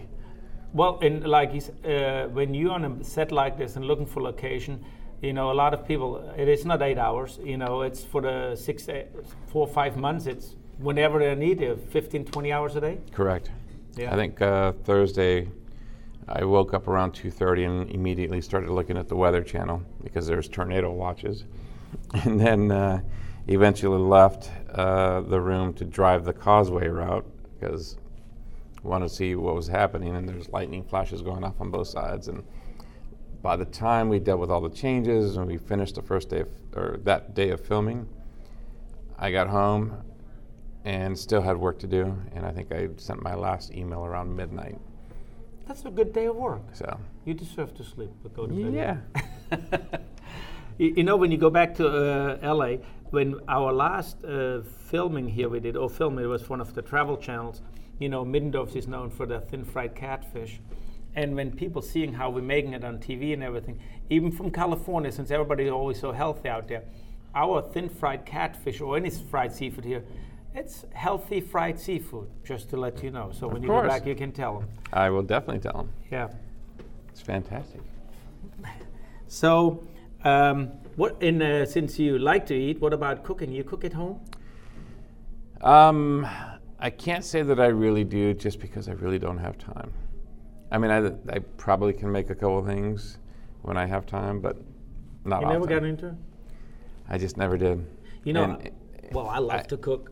Well, 0.73 0.97
and 1.03 1.27
like 1.27 1.51
uh, 1.85 2.27
when 2.29 2.53
you're 2.55 2.71
on 2.71 2.85
a 2.85 3.03
set 3.03 3.31
like 3.31 3.57
this 3.57 3.75
and 3.75 3.85
looking 3.85 4.05
for 4.07 4.23
location, 4.23 4.83
you 5.21 5.33
know, 5.33 5.51
a 5.51 5.53
lot 5.63 5.73
of 5.73 5.85
people, 5.85 6.17
it 6.37 6.47
is 6.47 6.65
not 6.65 6.81
eight 6.81 6.97
hours. 6.97 7.39
You 7.43 7.57
know, 7.57 7.81
it's 7.81 8.03
for 8.03 8.21
the 8.21 8.55
six, 8.55 8.87
eight, 8.89 9.07
four, 9.47 9.67
five 9.67 9.97
months. 9.97 10.25
It's 10.25 10.55
whenever 10.81 11.19
they 11.19 11.35
need 11.35 11.61
it, 11.61 11.79
15, 11.89 12.25
20 12.25 12.51
hours 12.51 12.75
a 12.75 12.81
day. 12.81 12.97
Correct. 13.11 13.49
Yeah. 13.95 14.13
I 14.13 14.15
think 14.15 14.41
uh, 14.41 14.71
Thursday, 14.83 15.49
I 16.27 16.43
woke 16.45 16.73
up 16.73 16.87
around 16.87 17.13
2:30 17.13 17.65
and 17.65 17.91
immediately 17.91 18.41
started 18.41 18.69
looking 18.69 18.97
at 18.97 19.07
the 19.07 19.15
Weather 19.15 19.43
Channel 19.43 19.83
because 20.03 20.27
there's 20.27 20.47
tornado 20.47 20.91
watches, 20.91 21.45
and 22.23 22.39
then 22.39 22.71
uh, 22.71 23.01
eventually 23.47 23.99
left 23.99 24.49
uh, 24.73 25.21
the 25.21 25.39
room 25.39 25.73
to 25.73 25.85
drive 25.85 26.23
the 26.23 26.33
Causeway 26.33 26.87
route 26.87 27.25
because 27.59 27.97
I 28.83 28.87
wanted 28.87 29.09
to 29.09 29.15
see 29.15 29.35
what 29.35 29.55
was 29.55 29.67
happening, 29.67 30.15
and 30.15 30.27
there's 30.27 30.49
lightning 30.49 30.83
flashes 30.83 31.21
going 31.21 31.43
off 31.43 31.59
on 31.59 31.69
both 31.69 31.87
sides. 31.87 32.27
And 32.27 32.43
by 33.41 33.55
the 33.55 33.65
time 33.65 34.07
we 34.07 34.19
dealt 34.19 34.39
with 34.39 34.51
all 34.51 34.61
the 34.61 34.69
changes 34.69 35.35
and 35.35 35.47
we 35.47 35.57
finished 35.57 35.95
the 35.95 36.01
first 36.01 36.29
day 36.29 36.41
of, 36.41 36.49
or 36.75 36.97
that 37.03 37.33
day 37.33 37.49
of 37.49 37.59
filming, 37.59 38.07
I 39.19 39.31
got 39.31 39.47
home 39.49 39.97
and 40.85 41.17
still 41.17 41.41
had 41.41 41.57
work 41.57 41.79
to 41.79 41.87
do. 41.87 42.15
And 42.33 42.45
I 42.45 42.51
think 42.51 42.71
I 42.71 42.89
sent 42.97 43.21
my 43.21 43.35
last 43.35 43.71
email 43.73 44.05
around 44.05 44.35
midnight. 44.35 44.77
That's 45.67 45.85
a 45.85 45.91
good 45.91 46.11
day 46.13 46.25
of 46.25 46.35
work. 46.35 46.63
So 46.73 46.99
You 47.25 47.33
deserve 47.33 47.73
to 47.75 47.83
sleep, 47.83 48.09
but 48.23 48.33
go 48.35 48.47
to 48.47 48.53
bed. 48.53 48.73
yeah, 48.73 48.97
You, 50.77 50.93
you 50.97 51.03
know, 51.03 51.15
when 51.17 51.31
you 51.31 51.37
go 51.37 51.49
back 51.49 51.75
to 51.75 51.87
uh, 52.41 52.53
LA, 52.53 52.77
when 53.11 53.35
our 53.47 53.71
last 53.71 54.23
uh, 54.23 54.61
filming 54.61 55.27
here 55.27 55.49
we 55.49 55.59
did, 55.59 55.75
or 55.77 55.89
filming, 55.89 56.25
it 56.25 56.27
was 56.27 56.49
one 56.49 56.61
of 56.61 56.73
the 56.73 56.81
travel 56.81 57.17
channels. 57.17 57.61
You 57.99 58.09
know, 58.09 58.25
Middendorf 58.25 58.75
is 58.75 58.87
known 58.87 59.09
for 59.11 59.25
the 59.25 59.41
thin 59.41 59.63
fried 59.63 59.95
catfish. 59.95 60.59
And 61.13 61.35
when 61.35 61.51
people 61.51 61.81
seeing 61.81 62.13
how 62.13 62.29
we're 62.29 62.41
making 62.41 62.73
it 62.73 62.83
on 62.83 62.97
TV 62.97 63.33
and 63.33 63.43
everything, 63.43 63.79
even 64.09 64.31
from 64.31 64.49
California, 64.49 65.11
since 65.11 65.29
everybody's 65.29 65.69
always 65.69 65.99
so 65.99 66.11
healthy 66.13 66.47
out 66.49 66.67
there, 66.67 66.83
our 67.35 67.61
thin 67.61 67.89
fried 67.89 68.25
catfish 68.25 68.81
or 68.81 68.95
any 68.97 69.09
fried 69.09 69.53
seafood 69.53 69.85
here, 69.85 70.03
it's 70.53 70.85
healthy 70.93 71.41
fried 71.41 71.79
seafood, 71.79 72.27
just 72.43 72.69
to 72.69 72.77
let 72.77 73.03
you 73.03 73.11
know. 73.11 73.31
So 73.31 73.47
when 73.47 73.61
you 73.61 73.69
go 73.69 73.87
back, 73.87 74.05
you 74.05 74.15
can 74.15 74.31
tell 74.31 74.59
them. 74.59 74.69
I 74.93 75.09
will 75.09 75.23
definitely 75.23 75.59
tell 75.61 75.77
them. 75.83 75.93
Yeah. 76.11 76.29
It's 77.09 77.21
fantastic. 77.21 77.81
So, 79.27 79.81
um, 80.25 80.67
what 80.97 81.15
in 81.23 81.41
uh, 81.41 81.65
since 81.65 81.97
you 81.97 82.19
like 82.19 82.45
to 82.47 82.53
eat, 82.53 82.81
what 82.81 82.91
about 82.91 83.23
cooking? 83.23 83.49
You 83.49 83.63
cook 83.63 83.85
at 83.85 83.93
home? 83.93 84.19
Um, 85.61 86.27
I 86.79 86.89
can't 86.89 87.23
say 87.23 87.41
that 87.41 87.57
I 87.57 87.67
really 87.67 88.03
do, 88.03 88.33
just 88.33 88.59
because 88.59 88.89
I 88.89 88.91
really 88.91 89.19
don't 89.19 89.37
have 89.37 89.57
time. 89.57 89.93
I 90.69 90.77
mean, 90.77 90.91
I, 90.91 91.33
I 91.33 91.39
probably 91.55 91.93
can 91.93 92.11
make 92.11 92.29
a 92.29 92.35
couple 92.35 92.61
things 92.65 93.19
when 93.61 93.77
I 93.77 93.85
have 93.85 94.05
time, 94.05 94.41
but 94.41 94.57
not 95.23 95.43
often. 95.45 95.49
You 95.49 95.55
often. 95.55 95.69
never 95.69 95.79
got 95.79 95.87
into? 95.87 96.07
it? 96.07 96.15
I 97.07 97.17
just 97.17 97.37
never 97.37 97.57
did. 97.57 97.85
You 98.25 98.33
know, 98.33 98.43
And- 98.43 98.71
well, 99.13 99.29
I 99.29 99.37
love 99.39 99.61
I- 99.61 99.63
to 99.63 99.77
cook. 99.77 100.11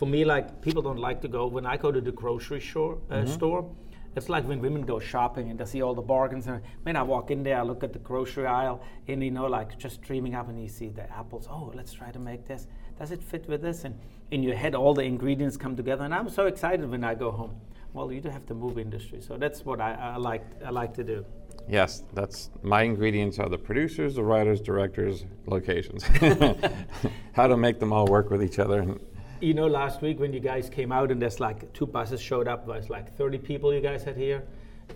For 0.00 0.06
me, 0.06 0.24
like 0.24 0.62
people 0.62 0.80
don't 0.80 0.96
like 1.08 1.20
to 1.20 1.28
go 1.28 1.46
when 1.46 1.66
I 1.66 1.76
go 1.76 1.92
to 1.92 2.00
the 2.00 2.10
grocery 2.10 2.60
store. 2.60 2.94
Uh, 3.10 3.16
Mm-hmm. 3.16 3.32
store 3.34 3.70
it's 4.16 4.28
like 4.28 4.44
when 4.48 4.60
women 4.60 4.82
go 4.82 4.98
shopping 4.98 5.50
and 5.50 5.58
they 5.60 5.64
see 5.64 5.82
all 5.82 5.94
the 5.94 6.02
bargains. 6.16 6.46
And 6.46 6.62
when 6.84 6.96
I 6.96 7.02
walk 7.02 7.30
in 7.30 7.42
there, 7.42 7.58
I 7.58 7.62
look 7.62 7.84
at 7.84 7.92
the 7.92 7.98
grocery 8.00 8.46
aisle, 8.46 8.82
and 9.08 9.22
you 9.22 9.30
know, 9.30 9.46
like 9.46 9.78
just 9.78 10.00
dreaming 10.02 10.34
up, 10.34 10.48
and 10.48 10.60
you 10.60 10.68
see 10.68 10.88
the 10.88 11.06
apples. 11.12 11.46
Oh, 11.50 11.70
let's 11.74 11.92
try 11.92 12.10
to 12.10 12.18
make 12.18 12.48
this. 12.48 12.66
Does 12.98 13.10
it 13.12 13.22
fit 13.22 13.46
with 13.48 13.62
this? 13.62 13.84
And 13.84 13.94
in 14.30 14.42
your 14.42 14.56
head, 14.56 14.74
all 14.74 14.94
the 14.94 15.02
ingredients 15.02 15.56
come 15.56 15.76
together, 15.76 16.04
and 16.04 16.14
I'm 16.14 16.28
so 16.28 16.46
excited 16.46 16.90
when 16.90 17.04
I 17.04 17.14
go 17.14 17.30
home. 17.30 17.54
Well, 17.92 18.10
you 18.10 18.20
do 18.20 18.30
have 18.30 18.46
the 18.46 18.54
movie 18.54 18.82
industry, 18.82 19.20
so 19.20 19.36
that's 19.36 19.64
what 19.64 19.80
I, 19.80 19.92
I 19.92 20.16
like. 20.16 20.44
I 20.64 20.70
like 20.70 20.94
to 20.94 21.04
do. 21.04 21.24
Yes, 21.68 22.02
that's 22.14 22.50
my 22.62 22.82
ingredients 22.82 23.38
are 23.38 23.48
the 23.48 23.58
producers, 23.58 24.16
the 24.16 24.24
writers, 24.24 24.60
directors, 24.60 25.24
locations. 25.46 26.02
How 27.32 27.46
to 27.46 27.56
make 27.56 27.78
them 27.78 27.92
all 27.92 28.06
work 28.06 28.30
with 28.30 28.42
each 28.42 28.58
other. 28.58 28.80
And 28.80 29.00
You 29.40 29.54
know, 29.54 29.66
last 29.66 30.02
week 30.02 30.20
when 30.20 30.32
you 30.32 30.40
guys 30.40 30.68
came 30.68 30.92
out 30.92 31.10
and 31.10 31.20
there's 31.20 31.40
like 31.40 31.72
two 31.72 31.86
buses 31.86 32.20
showed 32.20 32.46
up, 32.46 32.66
there's 32.66 32.90
like 32.90 33.16
30 33.16 33.38
people 33.38 33.72
you 33.72 33.80
guys 33.80 34.04
had 34.04 34.16
here, 34.16 34.44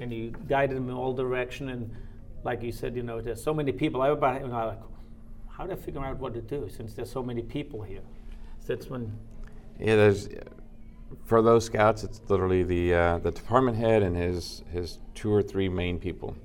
and 0.00 0.12
you 0.12 0.34
guided 0.48 0.76
them 0.76 0.90
in 0.90 0.94
all 0.94 1.14
direction. 1.14 1.70
And 1.70 1.90
like 2.44 2.62
you 2.62 2.70
said, 2.70 2.94
you 2.94 3.02
know, 3.02 3.20
there's 3.22 3.42
so 3.42 3.54
many 3.54 3.72
people. 3.72 4.02
Everybody, 4.02 4.40
you 4.40 4.48
know, 4.48 4.66
like, 4.66 4.80
how 5.48 5.66
do 5.66 5.72
I 5.72 5.76
figure 5.76 6.04
out 6.04 6.18
what 6.18 6.34
to 6.34 6.42
do 6.42 6.68
since 6.68 6.92
there's 6.92 7.10
so 7.10 7.22
many 7.22 7.42
people 7.42 7.82
here? 7.82 8.02
So 8.60 8.74
that's 8.74 8.90
when, 8.90 9.16
yeah, 9.78 9.96
there's 9.96 10.28
for 11.24 11.42
those 11.42 11.64
scouts, 11.64 12.04
it's 12.04 12.20
literally 12.28 12.62
the 12.62 12.94
uh, 12.94 13.18
the 13.18 13.30
department 13.30 13.76
head 13.76 14.02
and 14.02 14.16
his 14.16 14.62
his 14.72 14.98
two 15.14 15.32
or 15.32 15.42
three 15.42 15.68
main 15.68 15.98
people. 15.98 16.36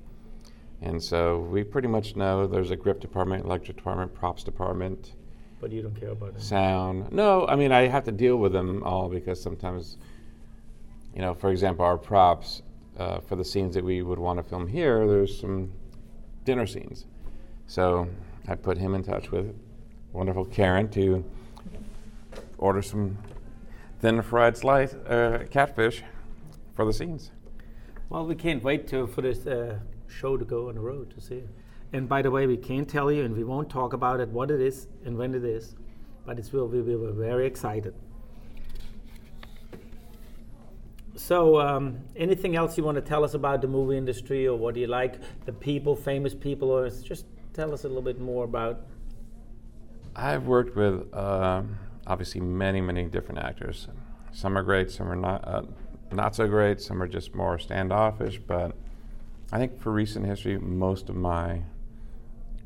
And 0.82 1.02
so 1.02 1.40
we 1.40 1.62
pretty 1.62 1.88
much 1.88 2.16
know 2.16 2.46
there's 2.46 2.70
a 2.70 2.76
grip 2.76 3.00
department, 3.00 3.44
electric 3.44 3.76
department, 3.76 4.14
props 4.14 4.42
department, 4.42 5.12
but 5.60 5.72
you 5.72 5.82
don't 5.82 5.98
care 5.98 6.10
about 6.10 6.30
it. 6.30 6.42
sound. 6.42 7.12
No, 7.12 7.46
I 7.46 7.56
mean 7.56 7.72
I 7.72 7.86
have 7.86 8.04
to 8.04 8.12
deal 8.12 8.36
with 8.36 8.52
them 8.52 8.82
all 8.82 9.08
because 9.08 9.40
sometimes, 9.40 9.96
you 11.14 11.20
know, 11.20 11.34
for 11.34 11.50
example, 11.50 11.84
our 11.84 11.98
props 11.98 12.62
uh, 12.98 13.20
for 13.20 13.36
the 13.36 13.44
scenes 13.44 13.74
that 13.74 13.84
we 13.84 14.02
would 14.02 14.18
want 14.18 14.38
to 14.38 14.42
film 14.42 14.66
here, 14.66 15.06
there's 15.06 15.38
some 15.38 15.72
dinner 16.44 16.66
scenes. 16.66 17.06
So 17.66 18.08
I 18.48 18.54
put 18.54 18.78
him 18.78 18.94
in 18.94 19.02
touch 19.02 19.30
with 19.30 19.54
wonderful 20.12 20.44
Karen 20.44 20.88
to 20.90 21.24
order 22.58 22.82
some 22.82 23.18
thin 24.00 24.22
fried 24.22 24.56
slice 24.56 24.94
uh, 24.94 25.44
catfish 25.50 26.02
for 26.74 26.84
the 26.84 26.92
scenes. 26.92 27.30
Well, 28.08 28.26
we 28.26 28.34
can't 28.34 28.62
wait 28.62 28.88
to, 28.88 29.06
for 29.06 29.22
this 29.22 29.46
uh, 29.46 29.78
show 30.08 30.36
to 30.36 30.44
go 30.44 30.68
on 30.68 30.74
the 30.74 30.80
road 30.80 31.14
to 31.14 31.20
see 31.20 31.36
it. 31.36 31.48
And 31.92 32.08
by 32.08 32.22
the 32.22 32.30
way, 32.30 32.46
we 32.46 32.56
can't 32.56 32.88
tell 32.88 33.10
you, 33.10 33.24
and 33.24 33.36
we 33.36 33.44
won't 33.44 33.68
talk 33.68 33.92
about 33.92 34.20
it, 34.20 34.28
what 34.28 34.50
it 34.50 34.60
is 34.60 34.86
and 35.04 35.16
when 35.18 35.34
it 35.34 35.44
is, 35.44 35.74
but 36.24 36.38
it's 36.38 36.52
we, 36.52 36.60
we 36.62 36.96
were 36.96 37.12
very 37.12 37.46
excited. 37.46 37.94
So, 41.16 41.60
um, 41.60 41.98
anything 42.16 42.56
else 42.56 42.78
you 42.78 42.84
want 42.84 42.94
to 42.94 43.02
tell 43.02 43.24
us 43.24 43.34
about 43.34 43.60
the 43.60 43.68
movie 43.68 43.96
industry, 43.96 44.46
or 44.46 44.56
what 44.56 44.74
do 44.74 44.80
you 44.80 44.86
like, 44.86 45.16
the 45.44 45.52
people, 45.52 45.96
famous 45.96 46.34
people, 46.34 46.70
or 46.70 46.88
just 46.88 47.26
tell 47.52 47.74
us 47.74 47.84
a 47.84 47.88
little 47.88 48.02
bit 48.02 48.20
more 48.20 48.44
about? 48.44 48.86
I've 50.14 50.46
worked 50.46 50.76
with 50.76 51.12
um, 51.14 51.78
obviously 52.06 52.40
many, 52.40 52.80
many 52.80 53.04
different 53.04 53.40
actors. 53.40 53.88
Some 54.32 54.56
are 54.56 54.62
great, 54.62 54.90
some 54.90 55.10
are 55.10 55.16
not 55.16 55.46
uh, 55.46 55.62
not 56.12 56.34
so 56.34 56.46
great, 56.48 56.80
some 56.80 57.02
are 57.02 57.08
just 57.08 57.34
more 57.34 57.58
standoffish. 57.58 58.38
But 58.38 58.76
I 59.52 59.58
think 59.58 59.80
for 59.80 59.92
recent 59.92 60.26
history, 60.26 60.58
most 60.58 61.08
of 61.08 61.16
my 61.16 61.62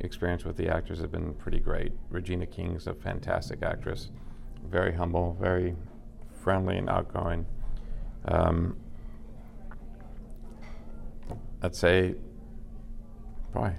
experience 0.00 0.44
with 0.44 0.56
the 0.56 0.68
actors 0.68 1.00
have 1.00 1.10
been 1.12 1.34
pretty 1.34 1.58
great. 1.60 1.92
Regina 2.10 2.46
King's 2.46 2.86
a 2.86 2.94
fantastic 2.94 3.62
actress, 3.62 4.10
very 4.68 4.92
humble, 4.92 5.36
very 5.40 5.74
friendly 6.42 6.76
and 6.76 6.88
outgoing. 6.90 7.46
Um, 8.26 8.76
I'd 11.62 11.74
say, 11.74 12.14
boy, 13.52 13.74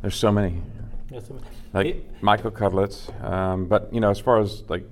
there's 0.00 0.16
so 0.16 0.32
many 0.32 0.62
Yes, 1.10 1.28
like 1.72 1.86
it- 1.86 2.22
Michael 2.22 2.50
Cudlitz. 2.52 3.10
Um, 3.24 3.66
but 3.66 3.92
you 3.92 4.00
know, 4.00 4.10
as 4.10 4.20
far 4.20 4.38
as 4.38 4.62
like 4.68 4.88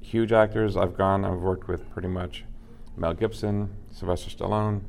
huge 0.00 0.32
actors, 0.32 0.76
I've 0.76 0.96
gone. 0.96 1.24
I've 1.24 1.40
worked 1.40 1.68
with 1.68 1.88
pretty 1.90 2.08
much 2.08 2.44
Mel 2.96 3.12
Gibson, 3.14 3.68
Sylvester 3.92 4.30
Stallone, 4.30 4.80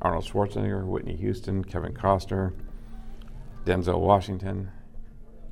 Arnold 0.00 0.24
Schwarzenegger, 0.24 0.84
Whitney 0.86 1.16
Houston, 1.16 1.64
Kevin 1.64 1.92
Costner, 1.92 2.52
Denzel 3.64 4.00
Washington. 4.00 4.70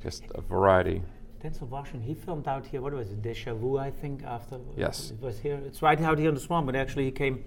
Just 0.01 0.23
a 0.35 0.41
variety. 0.41 1.01
Denzel 1.43 1.67
Washington, 1.69 2.01
he 2.01 2.13
filmed 2.13 2.47
out 2.47 2.65
here. 2.65 2.81
What 2.81 2.93
was 2.93 3.09
it? 3.11 3.21
Deja 3.21 3.53
Vu, 3.53 3.77
I 3.77 3.91
think. 3.91 4.23
After 4.23 4.59
Yes. 4.75 5.11
it 5.11 5.21
was 5.21 5.39
here. 5.39 5.59
It's 5.65 5.81
right 5.81 5.99
out 6.01 6.17
here 6.19 6.29
in 6.29 6.35
the 6.35 6.41
swamp. 6.41 6.65
But 6.65 6.75
actually, 6.75 7.05
he 7.05 7.11
came 7.11 7.43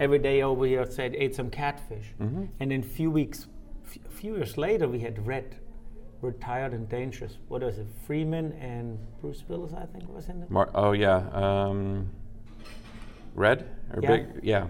every 0.00 0.18
day 0.18 0.42
over 0.42 0.66
here. 0.66 0.82
and 0.82 0.92
Said 0.92 1.14
ate 1.14 1.34
some 1.34 1.50
catfish, 1.50 2.12
Mm-hmm. 2.20 2.44
and 2.60 2.70
then 2.70 2.80
a 2.80 2.82
few 2.82 3.10
weeks, 3.10 3.46
f- 3.84 3.98
few 4.12 4.34
years 4.36 4.56
later, 4.58 4.88
we 4.88 4.98
had 5.00 5.24
Red, 5.26 5.56
Retired 6.22 6.72
and 6.72 6.88
Dangerous. 6.88 7.38
What 7.48 7.62
was 7.62 7.78
it? 7.78 7.86
Freeman 8.06 8.52
and 8.54 8.98
Bruce 9.20 9.44
Willis, 9.48 9.72
I 9.74 9.86
think, 9.86 10.08
was 10.08 10.28
in 10.28 10.42
it. 10.42 10.50
Mar- 10.50 10.70
oh 10.74 10.92
yeah, 10.92 11.18
um, 11.32 12.08
Red 13.34 13.68
or 13.94 14.02
Yeah. 14.02 14.08
Big? 14.16 14.26
Yeah. 14.42 14.66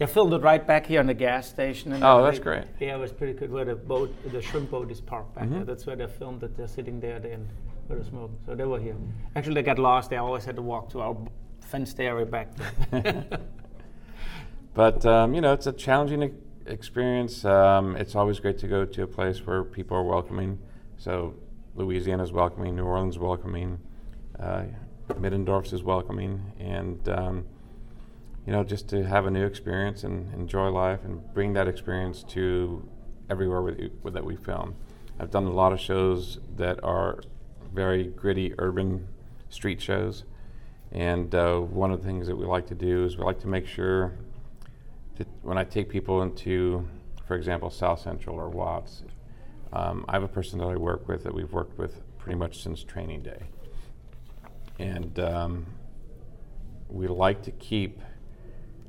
They 0.00 0.06
filmed 0.06 0.32
it 0.32 0.38
right 0.40 0.66
back 0.66 0.86
here 0.86 0.98
on 1.00 1.06
the 1.08 1.14
gas 1.14 1.46
station. 1.46 1.92
And 1.92 2.02
Oh, 2.02 2.22
that's 2.22 2.38
everything. 2.38 2.64
great. 2.78 2.88
Yeah, 2.88 2.96
it 2.96 3.00
was 3.00 3.12
pretty 3.12 3.34
good. 3.34 3.52
Where 3.52 3.66
the 3.66 3.74
boat, 3.76 4.10
the 4.32 4.40
shrimp 4.40 4.70
boat 4.70 4.90
is 4.90 4.98
parked 4.98 5.34
back 5.34 5.50
there. 5.50 5.60
Mhm. 5.60 5.66
That's 5.66 5.84
where 5.86 5.94
they 5.94 6.06
filmed 6.06 6.42
it. 6.42 6.56
They're 6.56 6.66
sitting 6.68 7.00
there 7.00 7.18
then 7.20 7.46
with 7.86 7.98
the 7.98 8.04
smoke. 8.06 8.30
So 8.46 8.54
they 8.54 8.64
were 8.64 8.78
here. 8.80 8.96
Actually, 9.36 9.56
they 9.56 9.62
got 9.62 9.78
lost. 9.78 10.08
They 10.08 10.16
always 10.16 10.46
had 10.46 10.56
to 10.56 10.62
walk 10.62 10.88
to 10.92 11.02
our 11.02 11.14
b- 11.14 11.28
fenced 11.60 12.00
area 12.00 12.24
back 12.24 12.48
there. 12.90 13.26
But 14.72 15.04
um, 15.04 15.34
you 15.34 15.42
know, 15.42 15.52
it's 15.52 15.66
a 15.66 15.72
challenging 15.72 16.22
e- 16.22 16.30
experience. 16.64 17.44
Um, 17.44 17.94
it's 17.96 18.14
always 18.14 18.40
great 18.40 18.56
to 18.58 18.68
go 18.68 18.84
to 18.86 19.02
a 19.02 19.06
place 19.06 19.44
where 19.46 19.64
people 19.64 19.96
are 19.98 20.04
welcoming. 20.04 20.58
So 20.96 21.34
Louisiana 21.74 22.22
is 22.22 22.32
welcoming, 22.32 22.74
New 22.76 22.84
Orleans 22.84 23.18
welcoming, 23.18 23.78
uh, 24.38 24.62
Middendorf's 25.18 25.72
is 25.74 25.82
welcoming, 25.82 26.40
and 26.58 27.06
um, 27.08 27.44
you 28.46 28.52
know, 28.52 28.64
just 28.64 28.88
to 28.88 29.04
have 29.04 29.26
a 29.26 29.30
new 29.30 29.44
experience 29.44 30.04
and 30.04 30.32
enjoy 30.34 30.68
life 30.68 31.00
and 31.04 31.22
bring 31.34 31.52
that 31.52 31.68
experience 31.68 32.22
to 32.24 32.88
everywhere 33.28 33.62
with, 33.62 33.78
with 34.02 34.14
that 34.14 34.24
we 34.24 34.36
film. 34.36 34.74
I've 35.18 35.30
done 35.30 35.44
a 35.44 35.52
lot 35.52 35.72
of 35.72 35.80
shows 35.80 36.38
that 36.56 36.82
are 36.82 37.20
very 37.72 38.04
gritty 38.04 38.54
urban 38.58 39.06
street 39.48 39.80
shows. 39.80 40.24
And 40.92 41.34
uh, 41.34 41.58
one 41.58 41.92
of 41.92 42.00
the 42.00 42.06
things 42.06 42.26
that 42.26 42.36
we 42.36 42.46
like 42.46 42.66
to 42.68 42.74
do 42.74 43.04
is 43.04 43.16
we 43.16 43.24
like 43.24 43.40
to 43.40 43.48
make 43.48 43.66
sure 43.66 44.12
that 45.16 45.28
when 45.42 45.58
I 45.58 45.64
take 45.64 45.88
people 45.88 46.22
into, 46.22 46.88
for 47.26 47.36
example, 47.36 47.70
South 47.70 48.00
Central 48.00 48.36
or 48.36 48.48
Watts, 48.48 49.04
um, 49.72 50.04
I 50.08 50.14
have 50.14 50.24
a 50.24 50.28
person 50.28 50.58
that 50.58 50.66
I 50.66 50.76
work 50.76 51.06
with 51.06 51.22
that 51.24 51.34
we've 51.34 51.52
worked 51.52 51.78
with 51.78 52.00
pretty 52.18 52.38
much 52.38 52.62
since 52.62 52.82
training 52.82 53.22
day. 53.22 53.42
And 54.78 55.18
um, 55.20 55.66
we 56.88 57.06
like 57.06 57.42
to 57.42 57.50
keep 57.52 58.00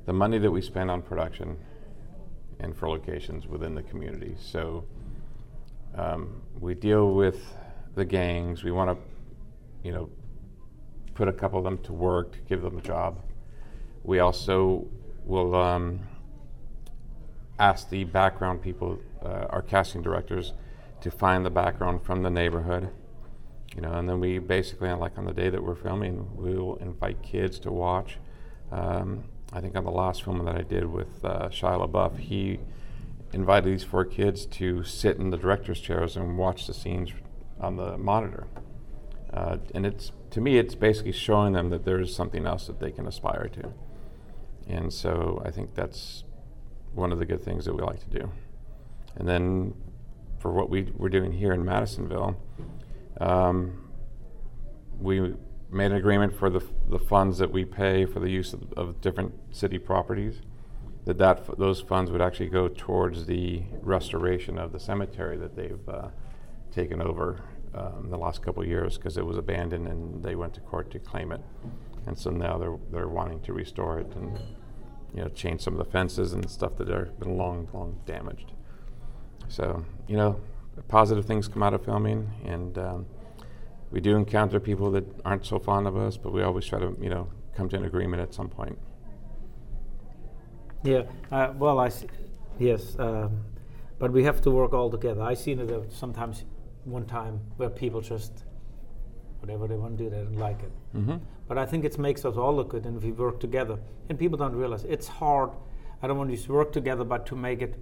the 0.05 0.13
money 0.13 0.37
that 0.39 0.51
we 0.51 0.61
spend 0.61 0.89
on 0.89 1.01
production 1.01 1.57
and 2.59 2.75
for 2.75 2.89
locations 2.89 3.47
within 3.47 3.75
the 3.75 3.83
community. 3.83 4.35
So 4.39 4.85
um, 5.95 6.41
we 6.59 6.73
deal 6.73 7.13
with 7.13 7.55
the 7.95 8.05
gangs. 8.05 8.63
We 8.63 8.71
want 8.71 8.97
to, 8.97 9.87
you 9.87 9.91
know, 9.93 10.09
put 11.13 11.27
a 11.27 11.33
couple 11.33 11.59
of 11.59 11.65
them 11.65 11.77
to 11.79 11.93
work, 11.93 12.37
give 12.47 12.61
them 12.61 12.77
a 12.77 12.81
job. 12.81 13.21
We 14.03 14.19
also 14.19 14.87
will 15.25 15.55
um, 15.55 15.99
ask 17.59 17.89
the 17.89 18.03
background 18.05 18.61
people, 18.61 18.99
uh, 19.23 19.45
our 19.49 19.61
casting 19.61 20.01
directors, 20.01 20.53
to 21.01 21.11
find 21.11 21.45
the 21.45 21.49
background 21.49 22.03
from 22.03 22.23
the 22.23 22.29
neighborhood. 22.29 22.89
You 23.75 23.81
know, 23.81 23.93
and 23.93 24.07
then 24.07 24.19
we 24.19 24.39
basically, 24.39 24.91
like 24.91 25.17
on 25.17 25.25
the 25.25 25.33
day 25.33 25.49
that 25.49 25.63
we're 25.63 25.75
filming, 25.75 26.29
we 26.35 26.55
will 26.55 26.75
invite 26.77 27.21
kids 27.21 27.59
to 27.59 27.71
watch. 27.71 28.17
Um, 28.71 29.25
I 29.53 29.59
think 29.59 29.75
on 29.75 29.83
the 29.83 29.91
last 29.91 30.23
film 30.23 30.43
that 30.45 30.55
I 30.55 30.61
did 30.61 30.85
with 30.85 31.23
uh, 31.23 31.49
Shia 31.49 31.87
LaBeouf, 31.87 32.17
he 32.17 32.59
invited 33.33 33.71
these 33.71 33.83
four 33.83 34.05
kids 34.05 34.45
to 34.45 34.83
sit 34.83 35.17
in 35.17 35.29
the 35.29 35.37
director's 35.37 35.79
chairs 35.79 36.15
and 36.15 36.37
watch 36.37 36.67
the 36.67 36.73
scenes 36.73 37.11
on 37.59 37.75
the 37.75 37.97
monitor. 37.97 38.47
Uh, 39.33 39.57
and 39.73 39.85
it's 39.85 40.11
to 40.31 40.41
me, 40.41 40.57
it's 40.57 40.75
basically 40.75 41.11
showing 41.11 41.53
them 41.53 41.69
that 41.69 41.83
there 41.83 41.99
is 41.99 42.15
something 42.15 42.45
else 42.45 42.67
that 42.67 42.79
they 42.79 42.91
can 42.91 43.05
aspire 43.05 43.49
to. 43.49 43.73
And 44.67 44.91
so 44.93 45.41
I 45.45 45.51
think 45.51 45.75
that's 45.75 46.23
one 46.93 47.11
of 47.11 47.19
the 47.19 47.25
good 47.25 47.43
things 47.43 47.65
that 47.65 47.73
we 47.73 47.81
like 47.81 47.99
to 47.99 48.19
do. 48.19 48.31
And 49.15 49.27
then 49.27 49.73
for 50.39 50.51
what 50.51 50.69
we, 50.69 50.83
we're 50.95 51.09
doing 51.09 51.33
here 51.33 51.51
in 51.51 51.65
Madisonville, 51.65 52.37
um, 53.19 53.89
we 54.99 55.33
made 55.71 55.91
an 55.91 55.97
agreement 55.97 56.35
for 56.35 56.49
the, 56.49 56.61
the 56.89 56.99
funds 56.99 57.37
that 57.37 57.51
we 57.51 57.65
pay 57.65 58.05
for 58.05 58.19
the 58.19 58.29
use 58.29 58.53
of, 58.53 58.71
of 58.73 59.01
different 59.01 59.33
city 59.51 59.77
properties, 59.77 60.41
that, 61.05 61.17
that 61.17 61.39
f- 61.39 61.57
those 61.57 61.81
funds 61.81 62.11
would 62.11 62.21
actually 62.21 62.49
go 62.49 62.67
towards 62.67 63.25
the 63.25 63.63
restoration 63.81 64.57
of 64.57 64.71
the 64.71 64.79
cemetery 64.79 65.37
that 65.37 65.55
they've 65.55 65.89
uh, 65.89 66.09
taken 66.71 67.01
over 67.01 67.43
um, 67.73 68.09
the 68.09 68.17
last 68.17 68.41
couple 68.41 68.65
years 68.65 68.97
because 68.97 69.17
it 69.17 69.25
was 69.25 69.37
abandoned 69.37 69.87
and 69.87 70.23
they 70.23 70.35
went 70.35 70.53
to 70.53 70.59
court 70.61 70.91
to 70.91 70.99
claim 70.99 71.31
it. 71.31 71.41
And 72.05 72.17
so 72.17 72.29
now 72.29 72.57
they're, 72.57 72.77
they're 72.91 73.07
wanting 73.07 73.41
to 73.41 73.53
restore 73.53 73.99
it 73.99 74.11
and 74.15 74.37
you 75.13 75.21
know 75.21 75.29
change 75.29 75.61
some 75.61 75.73
of 75.73 75.85
the 75.85 75.91
fences 75.91 76.33
and 76.33 76.49
stuff 76.49 76.77
that 76.77 76.87
have 76.87 77.19
been 77.19 77.37
long, 77.37 77.67
long 77.73 77.99
damaged. 78.05 78.53
So 79.47 79.85
you 80.07 80.17
know, 80.17 80.39
positive 80.87 81.25
things 81.25 81.47
come 81.47 81.63
out 81.63 81.73
of 81.73 81.83
filming, 81.83 82.29
and 82.45 82.77
um, 82.77 83.05
we 83.91 83.99
do 83.99 84.15
encounter 84.15 84.59
people 84.59 84.91
that 84.91 85.05
aren't 85.25 85.45
so 85.45 85.59
fond 85.59 85.87
of 85.87 85.95
us, 85.95 86.17
but 86.17 86.31
we 86.33 86.41
always 86.41 86.65
try 86.65 86.79
to 86.79 86.97
you 87.01 87.09
know 87.09 87.27
come 87.55 87.69
to 87.69 87.75
an 87.77 87.85
agreement 87.85 88.21
at 88.21 88.33
some 88.33 88.49
point. 88.49 88.77
Yeah, 90.83 91.03
uh, 91.31 91.53
well, 91.57 91.79
I 91.79 91.87
s- 91.87 92.05
yes, 92.57 92.95
um, 92.97 93.41
but 93.99 94.11
we 94.11 94.23
have 94.23 94.41
to 94.41 94.51
work 94.51 94.73
all 94.73 94.89
together. 94.89 95.21
I 95.21 95.35
seen 95.35 95.59
it 95.59 95.91
sometimes 95.91 96.45
one 96.85 97.05
time 97.05 97.39
where 97.57 97.69
people 97.69 98.01
just 98.01 98.45
whatever 99.41 99.67
they 99.67 99.75
want 99.75 99.97
to 99.97 100.03
do, 100.03 100.09
they 100.09 100.17
don't 100.17 100.37
like 100.37 100.61
it. 100.61 100.71
Mm-hmm. 100.95 101.17
But 101.47 101.57
I 101.57 101.65
think 101.65 101.83
it 101.83 101.97
makes 101.97 102.23
us 102.25 102.37
all 102.37 102.55
look 102.55 102.69
good, 102.69 102.85
and 102.85 102.97
if 102.97 103.03
we 103.03 103.11
work 103.11 103.39
together, 103.39 103.77
and 104.09 104.17
people 104.17 104.37
don't 104.37 104.55
realize 104.55 104.83
it's 104.85 105.07
hard. 105.07 105.49
I 106.01 106.07
don't 106.07 106.17
want 106.17 106.29
to 106.29 106.35
use 106.35 106.47
work 106.47 106.71
together, 106.71 107.03
but 107.03 107.25
to 107.27 107.35
make 107.35 107.61
it 107.61 107.75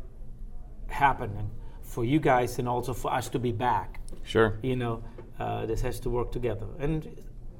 happen, 0.88 1.32
and 1.38 1.50
for 1.82 2.04
you 2.04 2.20
guys, 2.20 2.60
and 2.60 2.68
also 2.68 2.94
for 2.94 3.14
us 3.14 3.30
to 3.30 3.40
be 3.40 3.52
back. 3.52 4.00
Sure. 4.24 4.58
You 4.64 4.76
know, 4.76 5.04
uh, 5.40 5.66
this 5.66 5.82
has 5.82 6.00
to 6.02 6.10
work 6.10 6.32
together, 6.32 6.68
and 6.80 7.08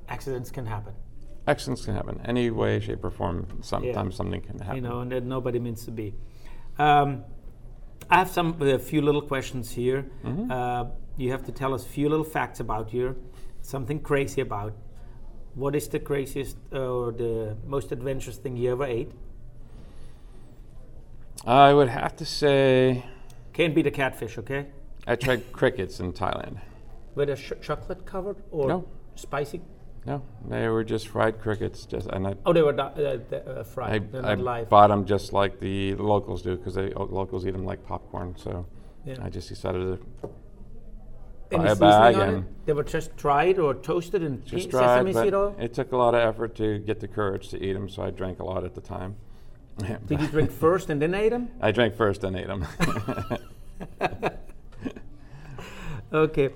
accidents 0.08 0.52
can 0.52 0.66
happen. 0.66 0.94
Accidents 1.48 1.86
can 1.86 1.96
happen 1.96 2.20
any 2.26 2.50
way, 2.52 2.80
shape, 2.80 3.04
or 3.04 3.10
form. 3.10 3.48
Sometimes 3.62 4.16
something 4.16 4.42
can 4.42 4.60
happen. 4.60 4.76
you 4.76 4.82
know, 4.82 5.00
and 5.02 5.12
that 5.12 5.24
nobody 5.24 5.60
means 5.60 5.86
to 5.86 5.92
be. 5.92 6.14
Um, 6.78 7.24
I 8.10 8.16
have 8.18 8.30
some 8.30 8.62
a 8.62 8.80
few 8.80 9.02
little 9.02 9.22
questions 9.22 9.72
here. 9.72 10.06
Mhm. 10.24 10.52
Uh, 10.52 10.86
you 11.18 11.32
have 11.32 11.44
to 11.46 11.52
tell 11.52 11.74
us 11.74 11.86
a 11.86 11.90
few 11.90 12.10
little 12.10 12.26
facts 12.26 12.60
about 12.60 12.94
you, 12.94 13.16
something 13.62 14.00
crazy 14.00 14.42
about. 14.42 14.74
What 15.56 15.76
is 15.76 15.88
the 15.90 16.00
craziest 16.00 16.58
or 16.72 17.12
the 17.12 17.58
most 17.66 17.92
adventurous 17.92 18.38
thing 18.38 18.56
you 18.58 18.72
ever 18.72 18.86
ate? 18.86 19.12
I 21.46 21.74
would 21.74 21.90
have 21.90 22.16
to 22.18 22.26
say 22.26 23.04
Can't 23.54 23.76
be 23.76 23.82
the 23.82 23.92
catfish, 23.92 24.38
okay? 24.38 24.68
I 25.08 25.16
tried 25.16 25.52
crickets 25.52 26.00
in 26.00 26.14
Thailand. 26.14 26.60
With 27.16 27.30
a 27.30 27.36
ch- 27.36 27.54
chocolate 27.62 28.06
covered 28.06 28.38
or 28.52 28.68
No. 28.68 28.86
spicy? 29.16 29.62
No, 30.06 30.22
they 30.48 30.68
were 30.70 30.84
just 30.84 31.08
fried 31.10 31.40
crickets. 31.42 31.86
Just 31.86 32.08
and 32.08 32.26
I, 32.28 32.36
Oh, 32.46 32.54
they 32.54 32.62
were 32.62 32.72
di- 32.72 32.84
uh, 32.84 33.36
uh, 33.36 33.64
fried. 33.64 34.16
I 34.16 34.22
not 34.22 34.40
live. 34.40 34.70
bought 34.70 34.88
them 34.88 35.06
just 35.06 35.34
like 35.34 35.60
the 35.60 35.96
locals 35.96 36.42
do 36.42 36.56
because 36.56 36.76
they 36.76 36.90
locals 36.94 37.46
eat 37.46 37.52
them 37.52 37.66
like 37.66 37.86
popcorn. 37.86 38.36
So 38.38 38.66
Yeah. 39.06 39.16
I 39.22 39.30
just 39.30 39.50
decided 39.50 40.00
to 40.00 40.28
buy 41.58 41.66
a 41.72 41.76
bag 41.76 42.16
and? 42.16 42.46
They 42.66 42.74
were 42.74 42.84
just 42.86 43.16
dried 43.18 43.60
or 43.60 43.74
toasted 43.74 44.24
in 44.24 44.44
just 44.46 44.70
tried. 44.70 45.04
sesame 45.04 45.14
seed 45.14 45.34
oil. 45.34 45.56
It 45.60 45.74
took 45.74 45.92
a 45.92 45.98
lot 45.98 46.16
of 46.16 46.22
effort 46.22 46.56
to 46.56 46.80
get 46.80 47.00
the 47.02 47.08
courage 47.08 47.50
to 47.50 47.62
eat 47.62 47.74
them, 47.74 47.90
so 47.90 48.04
I 48.04 48.12
drank 48.12 48.40
a 48.40 48.46
lot 48.46 48.64
at 48.64 48.76
the 48.76 48.82
time. 48.82 49.16
Did 50.08 50.22
you 50.22 50.28
drink 50.28 50.52
first 50.52 50.90
and 50.90 51.02
then 51.02 51.14
ate 51.14 51.30
them? 51.30 51.50
I 51.62 51.72
drank 51.72 51.96
first 51.96 52.24
and 52.24 52.36
ate 52.38 52.48
them. 52.48 52.66
Okay. 56.12 56.50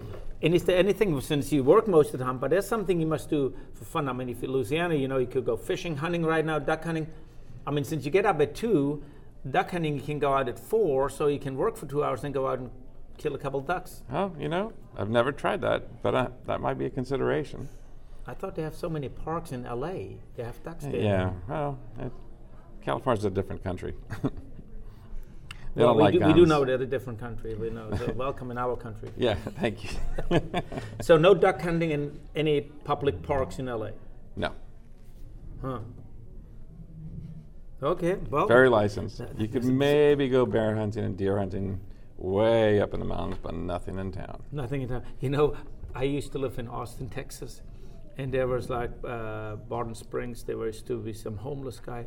And 0.43 0.53
is 0.53 0.65
there 0.65 0.77
anything, 0.77 1.19
since 1.21 1.53
you 1.53 1.63
work 1.63 1.87
most 1.87 2.13
of 2.13 2.19
the 2.19 2.25
time, 2.25 2.37
but 2.37 2.49
there's 2.49 2.67
something 2.67 2.99
you 2.99 3.07
must 3.07 3.29
do 3.29 3.55
for 3.73 3.85
fun? 3.85 4.09
I 4.09 4.13
mean, 4.13 4.27
if 4.27 4.41
you're 4.41 4.51
Louisiana, 4.51 4.93
you 4.93 5.07
know, 5.07 5.17
you 5.17 5.25
could 5.25 5.45
go 5.45 5.55
fishing, 5.55 5.95
hunting 5.95 6.25
right 6.25 6.45
now, 6.45 6.59
duck 6.59 6.83
hunting. 6.83 7.07
I 7.65 7.71
mean, 7.71 7.85
since 7.85 8.03
you 8.03 8.11
get 8.11 8.25
up 8.25 8.41
at 8.41 8.53
2, 8.53 9.01
duck 9.49 9.71
hunting, 9.71 9.95
you 9.95 10.01
can 10.01 10.19
go 10.19 10.33
out 10.33 10.49
at 10.49 10.59
4, 10.59 11.09
so 11.09 11.27
you 11.27 11.39
can 11.39 11.55
work 11.55 11.77
for 11.77 11.85
two 11.85 12.03
hours 12.03 12.25
and 12.25 12.33
go 12.33 12.45
out 12.45 12.59
and 12.59 12.69
kill 13.17 13.35
a 13.35 13.37
couple 13.37 13.61
ducks. 13.61 14.03
oh, 14.11 14.33
you 14.37 14.49
know, 14.49 14.73
I've 14.97 15.09
never 15.09 15.31
tried 15.31 15.61
that, 15.61 16.03
but 16.03 16.13
uh, 16.13 16.27
that 16.45 16.59
might 16.59 16.77
be 16.77 16.87
a 16.87 16.89
consideration. 16.89 17.69
I 18.27 18.33
thought 18.33 18.55
they 18.55 18.63
have 18.63 18.75
so 18.75 18.89
many 18.89 19.07
parks 19.07 19.53
in 19.53 19.63
LA. 19.63 20.17
They 20.35 20.43
have 20.43 20.61
ducks 20.61 20.83
there. 20.83 20.95
Yeah, 20.95 21.31
well, 21.47 21.79
it, 21.99 22.11
California's 22.81 23.23
a 23.23 23.29
different 23.29 23.63
country. 23.63 23.93
they 25.75 25.83
Well, 25.83 25.93
don't 25.93 25.97
we, 25.97 26.03
like 26.03 26.13
do, 26.13 26.25
we 26.27 26.33
do 26.33 26.45
know 26.45 26.63
they're 26.65 26.81
a 26.81 26.85
different 26.85 27.19
country. 27.19 27.55
We 27.55 27.69
know. 27.69 27.89
So 27.97 28.11
welcome 28.15 28.51
in 28.51 28.57
our 28.57 28.75
country. 28.75 29.09
Yeah, 29.17 29.35
thank 29.59 29.83
you. 29.83 29.89
So 31.01 31.17
no 31.17 31.33
duck 31.45 31.61
hunting 31.61 31.91
in 31.91 32.19
any 32.35 32.61
public 32.61 33.21
parks 33.23 33.59
in 33.59 33.65
LA. 33.65 33.89
no, 34.35 34.51
Huh. 35.61 35.79
Okay. 37.81 38.15
Well. 38.29 38.47
very 38.47 38.69
licensed. 38.69 39.21
You 39.37 39.47
could 39.47 39.65
maybe 39.65 40.29
go 40.29 40.45
bear 40.45 40.75
hunting 40.75 41.03
and 41.03 41.17
deer 41.17 41.37
hunting 41.37 41.81
way 42.17 42.79
up 42.79 42.93
in 42.93 42.99
the 43.01 43.05
mountains, 43.05 43.39
but 43.43 43.53
nothing 43.53 43.99
in 43.99 44.11
town. 44.11 44.41
Nothing 44.51 44.83
in 44.83 44.89
town. 44.89 45.03
You 45.19 45.29
know, 45.29 45.55
I 45.93 46.03
used 46.03 46.31
to 46.31 46.37
live 46.37 46.59
in 46.59 46.67
Austin, 46.69 47.09
Texas, 47.09 47.61
and 48.17 48.33
there 48.33 48.47
was 48.47 48.69
like 48.69 48.91
uh, 49.03 49.55
Barton 49.67 49.95
Springs. 49.95 50.43
There 50.43 50.55
used 50.65 50.87
to 50.87 50.97
be 50.97 51.11
some 51.13 51.35
homeless 51.37 51.79
guy. 51.81 52.05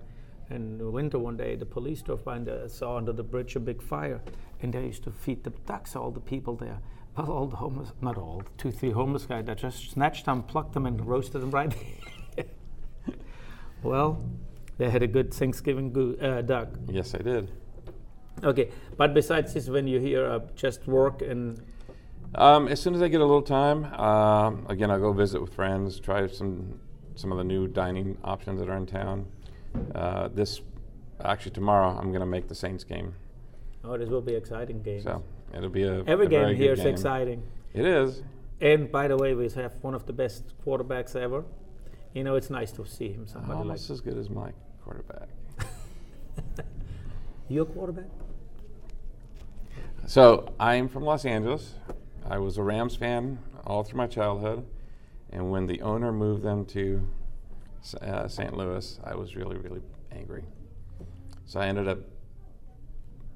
And 0.48 0.72
in 0.72 0.78
the 0.78 0.90
winter 0.90 1.18
one 1.18 1.36
day, 1.36 1.56
the 1.56 1.66
police 1.66 2.02
drove 2.02 2.24
by 2.24 2.36
and 2.36 2.48
uh, 2.48 2.68
saw 2.68 2.96
under 2.96 3.12
the 3.12 3.22
bridge 3.24 3.56
a 3.56 3.60
big 3.60 3.82
fire, 3.82 4.20
and 4.62 4.72
they 4.72 4.86
used 4.86 5.02
to 5.04 5.10
feed 5.10 5.42
the 5.44 5.50
ducks. 5.50 5.96
All 5.96 6.10
the 6.10 6.20
people 6.20 6.54
there, 6.56 6.78
well, 7.16 7.32
all 7.32 7.46
the 7.46 7.56
homeless, 7.56 7.90
not 8.00 8.16
all, 8.16 8.42
two, 8.56 8.70
three 8.70 8.92
homeless 8.92 9.26
guys 9.26 9.44
that 9.46 9.58
just 9.58 9.90
snatched 9.90 10.26
them, 10.26 10.42
plucked 10.44 10.74
them, 10.74 10.86
and 10.86 11.04
roasted 11.06 11.40
them 11.42 11.50
right. 11.50 11.74
well, 13.82 14.22
they 14.78 14.90
had 14.90 15.02
a 15.02 15.06
good 15.06 15.32
Thanksgiving 15.32 15.92
goo- 15.92 16.16
uh, 16.20 16.42
duck. 16.42 16.68
Yes, 16.88 17.14
I 17.14 17.18
did. 17.18 17.50
Okay, 18.44 18.70
but 18.96 19.14
besides 19.14 19.54
this, 19.54 19.68
when 19.68 19.88
you 19.88 19.98
hear 19.98 20.26
uh, 20.26 20.40
just 20.54 20.86
work 20.86 21.22
and 21.22 21.60
Um, 22.34 22.68
as 22.68 22.80
soon 22.82 22.94
as 22.94 23.00
I 23.00 23.08
get 23.08 23.20
a 23.20 23.24
little 23.24 23.40
time, 23.42 23.84
um, 23.94 24.66
again, 24.68 24.90
I'll 24.90 25.00
go 25.00 25.12
visit 25.12 25.40
with 25.40 25.54
friends, 25.54 25.98
try 26.00 26.26
some 26.26 26.80
some 27.14 27.32
of 27.32 27.38
the 27.38 27.44
new 27.44 27.66
dining 27.66 28.18
options 28.22 28.60
that 28.60 28.68
are 28.68 28.76
in 28.76 28.84
town. 28.84 29.24
Uh, 29.94 30.28
this, 30.28 30.60
actually, 31.24 31.52
tomorrow 31.52 31.88
I'm 31.88 32.08
going 32.08 32.20
to 32.20 32.26
make 32.26 32.48
the 32.48 32.54
Saints 32.54 32.84
game, 32.84 33.14
oh, 33.84 33.96
this 33.96 34.08
will 34.08 34.20
be 34.20 34.34
exciting 34.34 34.82
game. 34.82 35.00
so 35.02 35.22
it'll 35.54 35.68
be 35.70 35.84
a 35.84 36.04
Every 36.04 36.26
a 36.26 36.28
game 36.28 36.54
here 36.56 36.72
is 36.72 36.80
game. 36.80 36.88
exciting. 36.88 37.42
It 37.72 37.84
is. 37.86 38.22
And 38.60 38.90
by 38.90 39.08
the 39.08 39.16
way, 39.16 39.34
we 39.34 39.48
have 39.50 39.74
one 39.82 39.94
of 39.94 40.06
the 40.06 40.12
best 40.12 40.42
quarterbacks 40.64 41.14
ever. 41.14 41.44
You 42.14 42.24
know, 42.24 42.36
it's 42.36 42.48
nice 42.48 42.72
to 42.72 42.86
see 42.86 43.12
him. 43.12 43.26
Somebody 43.26 43.52
like 43.52 43.60
Almost 43.60 43.90
as 43.90 44.00
good 44.00 44.16
as 44.16 44.30
my 44.30 44.50
quarterback. 44.82 45.28
your 47.48 47.66
quarterback. 47.66 48.06
So 50.06 50.52
I'm 50.58 50.88
from 50.88 51.04
Los 51.04 51.24
Angeles. 51.24 51.74
I 52.28 52.38
was 52.38 52.56
a 52.56 52.62
Rams 52.62 52.96
fan 52.96 53.38
all 53.66 53.82
through 53.84 53.98
my 53.98 54.06
childhood, 54.06 54.64
and 55.30 55.50
when 55.50 55.66
the 55.66 55.82
owner 55.82 56.12
moved 56.12 56.42
them 56.42 56.64
to 56.66 57.06
uh, 57.94 58.28
St. 58.28 58.56
Louis, 58.56 59.00
I 59.04 59.14
was 59.14 59.36
really, 59.36 59.56
really 59.56 59.80
angry. 60.12 60.44
So 61.44 61.60
I 61.60 61.66
ended 61.66 61.88
up 61.88 61.98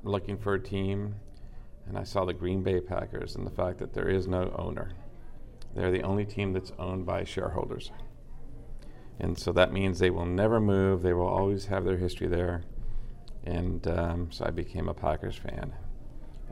looking 0.03 0.37
for 0.37 0.55
a 0.55 0.61
team, 0.61 1.15
and 1.87 1.97
I 1.97 2.05
saw 2.05 2.25
the 2.25 2.33
Green 2.33 2.63
Bay 2.63 2.81
Packers 2.81 3.37
and 3.37 3.47
the 3.47 3.51
fact 3.51 3.79
that 3.79 3.93
there 3.93 4.09
is 4.09 4.27
no 4.27 4.55
owner. 4.59 4.93
They're 5.75 5.91
the 5.91 6.03
only 6.03 6.25
team 6.25 6.53
that's 6.53 6.73
owned 6.79 7.07
by 7.07 7.25
shareholders. 7.25 7.93
And 9.21 9.39
so 9.39 9.53
that 9.53 9.73
means 9.73 9.99
they 9.99 10.11
will 10.11 10.27
never 10.27 10.61
move, 10.61 11.03
they 11.03 11.13
will 11.13 11.29
always 11.29 11.67
have 11.67 11.85
their 11.85 11.99
history 11.99 12.27
there. 12.27 12.63
And 13.45 13.87
um, 13.87 14.33
so 14.33 14.45
I 14.47 14.51
became 14.51 14.89
a 14.89 14.95
Packers 14.95 15.37
fan. 15.37 15.75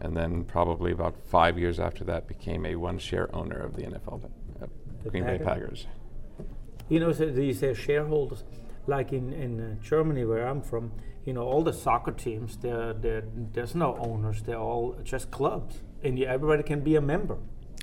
And 0.01 0.17
then, 0.17 0.45
probably 0.45 0.93
about 0.93 1.17
five 1.27 1.59
years 1.59 1.81
after 1.81 2.05
that, 2.05 2.29
became 2.29 2.65
a 2.65 2.77
one 2.77 2.99
share 2.99 3.35
owner 3.35 3.59
of 3.59 3.75
the 3.75 3.83
NFL, 3.83 4.25
uh, 4.63 4.67
The 5.03 5.11
Green 5.11 5.25
Bay 5.25 5.39
Packers? 5.39 5.87
You 6.89 7.01
know, 7.01 7.13
so 7.13 7.25
you 7.25 7.53
say 7.53 7.75
shareholders, 7.75 8.45
like 8.87 9.13
in 9.13 9.33
in 9.33 9.61
uh, 9.61 9.75
Germany 9.83 10.25
where 10.25 10.47
I'm 10.47 10.63
from. 10.63 10.93
You 11.25 11.35
know, 11.35 11.43
all 11.43 11.63
the 11.63 11.75
soccer 11.75 12.13
teams, 12.13 12.57
they're, 12.57 12.95
they're, 12.95 13.25
there's 13.53 13.75
no 13.75 13.99
owners. 13.99 14.41
They're 14.41 14.57
all 14.57 14.97
just 15.05 15.31
clubs, 15.31 15.83
and 16.03 16.19
you, 16.19 16.25
everybody 16.25 16.63
can 16.63 16.81
be 16.81 16.97
a 16.97 17.03
member. 17.03 17.37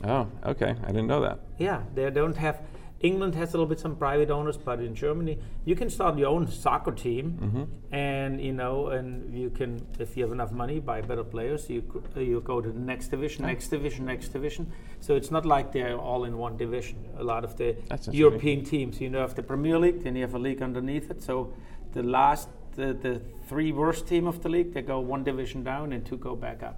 Oh, 0.03 0.27
okay. 0.43 0.75
I 0.83 0.87
didn't 0.87 1.05
know 1.05 1.21
that. 1.21 1.41
Yeah, 1.59 1.83
they 1.93 2.09
don't 2.09 2.37
have. 2.37 2.59
England 3.01 3.35
has 3.35 3.49
a 3.53 3.57
little 3.57 3.65
bit 3.67 3.79
some 3.79 3.95
private 3.95 4.31
owners, 4.31 4.57
but 4.57 4.79
in 4.79 4.95
Germany, 4.95 5.37
you 5.65 5.75
can 5.75 5.89
start 5.89 6.17
your 6.17 6.29
own 6.29 6.47
soccer 6.47 6.91
team, 6.91 7.37
Mm-hmm. 7.41 7.63
and 7.93 8.41
you 8.41 8.53
know, 8.53 8.87
and 8.87 9.33
you 9.37 9.49
can, 9.49 9.85
if 9.99 10.15
you 10.17 10.23
have 10.23 10.31
enough 10.31 10.51
money, 10.51 10.79
buy 10.79 11.01
better 11.01 11.23
players. 11.23 11.69
You 11.69 11.83
you 12.15 12.41
go 12.41 12.61
to 12.61 12.71
the 12.71 12.79
next 12.79 13.09
division, 13.09 13.45
next 13.45 13.67
division, 13.67 14.05
next 14.05 14.29
division. 14.29 14.71
So 15.01 15.15
it's 15.15 15.29
not 15.29 15.45
like 15.45 15.71
they're 15.73 15.97
all 15.97 16.23
in 16.23 16.37
one 16.37 16.57
division. 16.57 16.97
A 17.19 17.23
lot 17.23 17.43
of 17.43 17.55
the 17.57 17.75
That's. 17.89 18.07
European 18.07 18.63
teams, 18.63 18.99
you 19.01 19.09
know, 19.09 19.19
have 19.21 19.35
the 19.35 19.43
Premier 19.43 19.77
League, 19.77 20.03
then 20.03 20.15
you 20.15 20.21
have 20.21 20.33
a 20.33 20.39
league 20.39 20.61
underneath 20.63 21.11
it. 21.11 21.21
So 21.21 21.53
the 21.93 22.01
last, 22.01 22.47
the, 22.75 22.93
the 22.93 23.21
three 23.49 23.71
worst 23.71 24.07
team 24.07 24.25
of 24.25 24.41
the 24.41 24.49
league, 24.49 24.73
they 24.73 24.81
go 24.81 24.99
one 24.99 25.23
division 25.23 25.63
down, 25.63 25.93
and 25.93 26.03
two 26.05 26.17
go 26.17 26.35
back 26.35 26.63
up. 26.63 26.77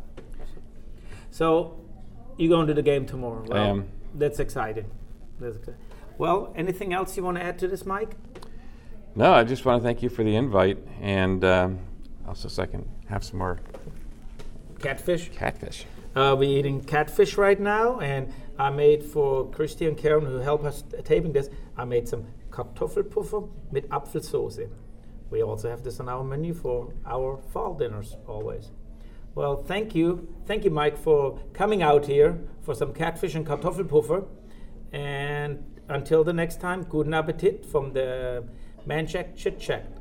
So 1.31 1.79
you 2.37 2.49
go 2.49 2.59
into 2.61 2.73
the 2.73 2.81
game 2.81 3.05
tomorrow. 3.05 3.45
I 3.51 3.67
am. 3.67 3.87
That's 4.15 4.39
exciting. 4.39 4.85
That's 5.39 5.55
exciting. 5.57 5.81
Well, 6.17 6.51
anything 6.55 6.93
else 6.93 7.15
you 7.15 7.23
want 7.23 7.37
to 7.37 7.43
add 7.43 7.59
to 7.59 7.67
this, 7.67 7.85
Mike? 7.85 8.15
No, 9.15 9.33
I 9.33 9.43
just 9.43 9.65
want 9.65 9.81
to 9.81 9.87
thank 9.87 10.01
you 10.01 10.09
for 10.09 10.23
the 10.23 10.35
invite. 10.35 10.77
And 11.01 11.43
um, 11.43 11.79
also, 12.27 12.47
so 12.47 12.63
I 12.63 12.65
can 12.65 12.87
have 13.07 13.23
some 13.23 13.39
more 13.39 13.59
Catfish. 14.79 15.29
catfish. 15.29 15.85
Uh, 16.15 16.35
we're 16.37 16.57
eating 16.57 16.83
catfish 16.83 17.37
right 17.37 17.59
now, 17.59 17.99
and 17.99 18.33
I 18.57 18.71
made 18.71 19.03
for 19.03 19.49
Christy 19.51 19.87
and 19.87 19.97
Karen, 19.97 20.25
who 20.25 20.37
help 20.37 20.63
us 20.63 20.83
taping 21.03 21.33
this, 21.33 21.49
I 21.77 21.85
made 21.85 22.07
some 22.07 22.25
Kartoffelpuffer 22.49 23.49
mit 23.71 23.87
Apfelsoße. 23.89 24.69
We 25.29 25.43
also 25.43 25.69
have 25.69 25.83
this 25.83 25.99
on 25.99 26.09
our 26.09 26.23
menu 26.23 26.53
for 26.53 26.93
our 27.05 27.37
fall 27.51 27.75
dinners 27.75 28.17
always. 28.27 28.71
Well, 29.35 29.57
thank 29.57 29.93
you. 29.93 30.27
Thank 30.47 30.63
you, 30.63 30.71
Mike, 30.71 30.97
for 30.97 31.39
coming 31.53 31.83
out 31.83 32.07
here 32.07 32.39
for 32.63 32.73
some 32.73 32.93
catfish 32.93 33.35
and 33.35 33.45
Kartoffelpuffer. 33.45 34.25
And 34.91 35.63
until 35.89 36.23
the 36.23 36.33
next 36.33 36.59
time, 36.59 36.83
guten 36.83 37.13
Appetit 37.13 37.65
from 37.65 37.93
the 37.93 38.43
Manchac 38.87 39.35
Chit 39.35 39.59
Chat. 39.59 39.96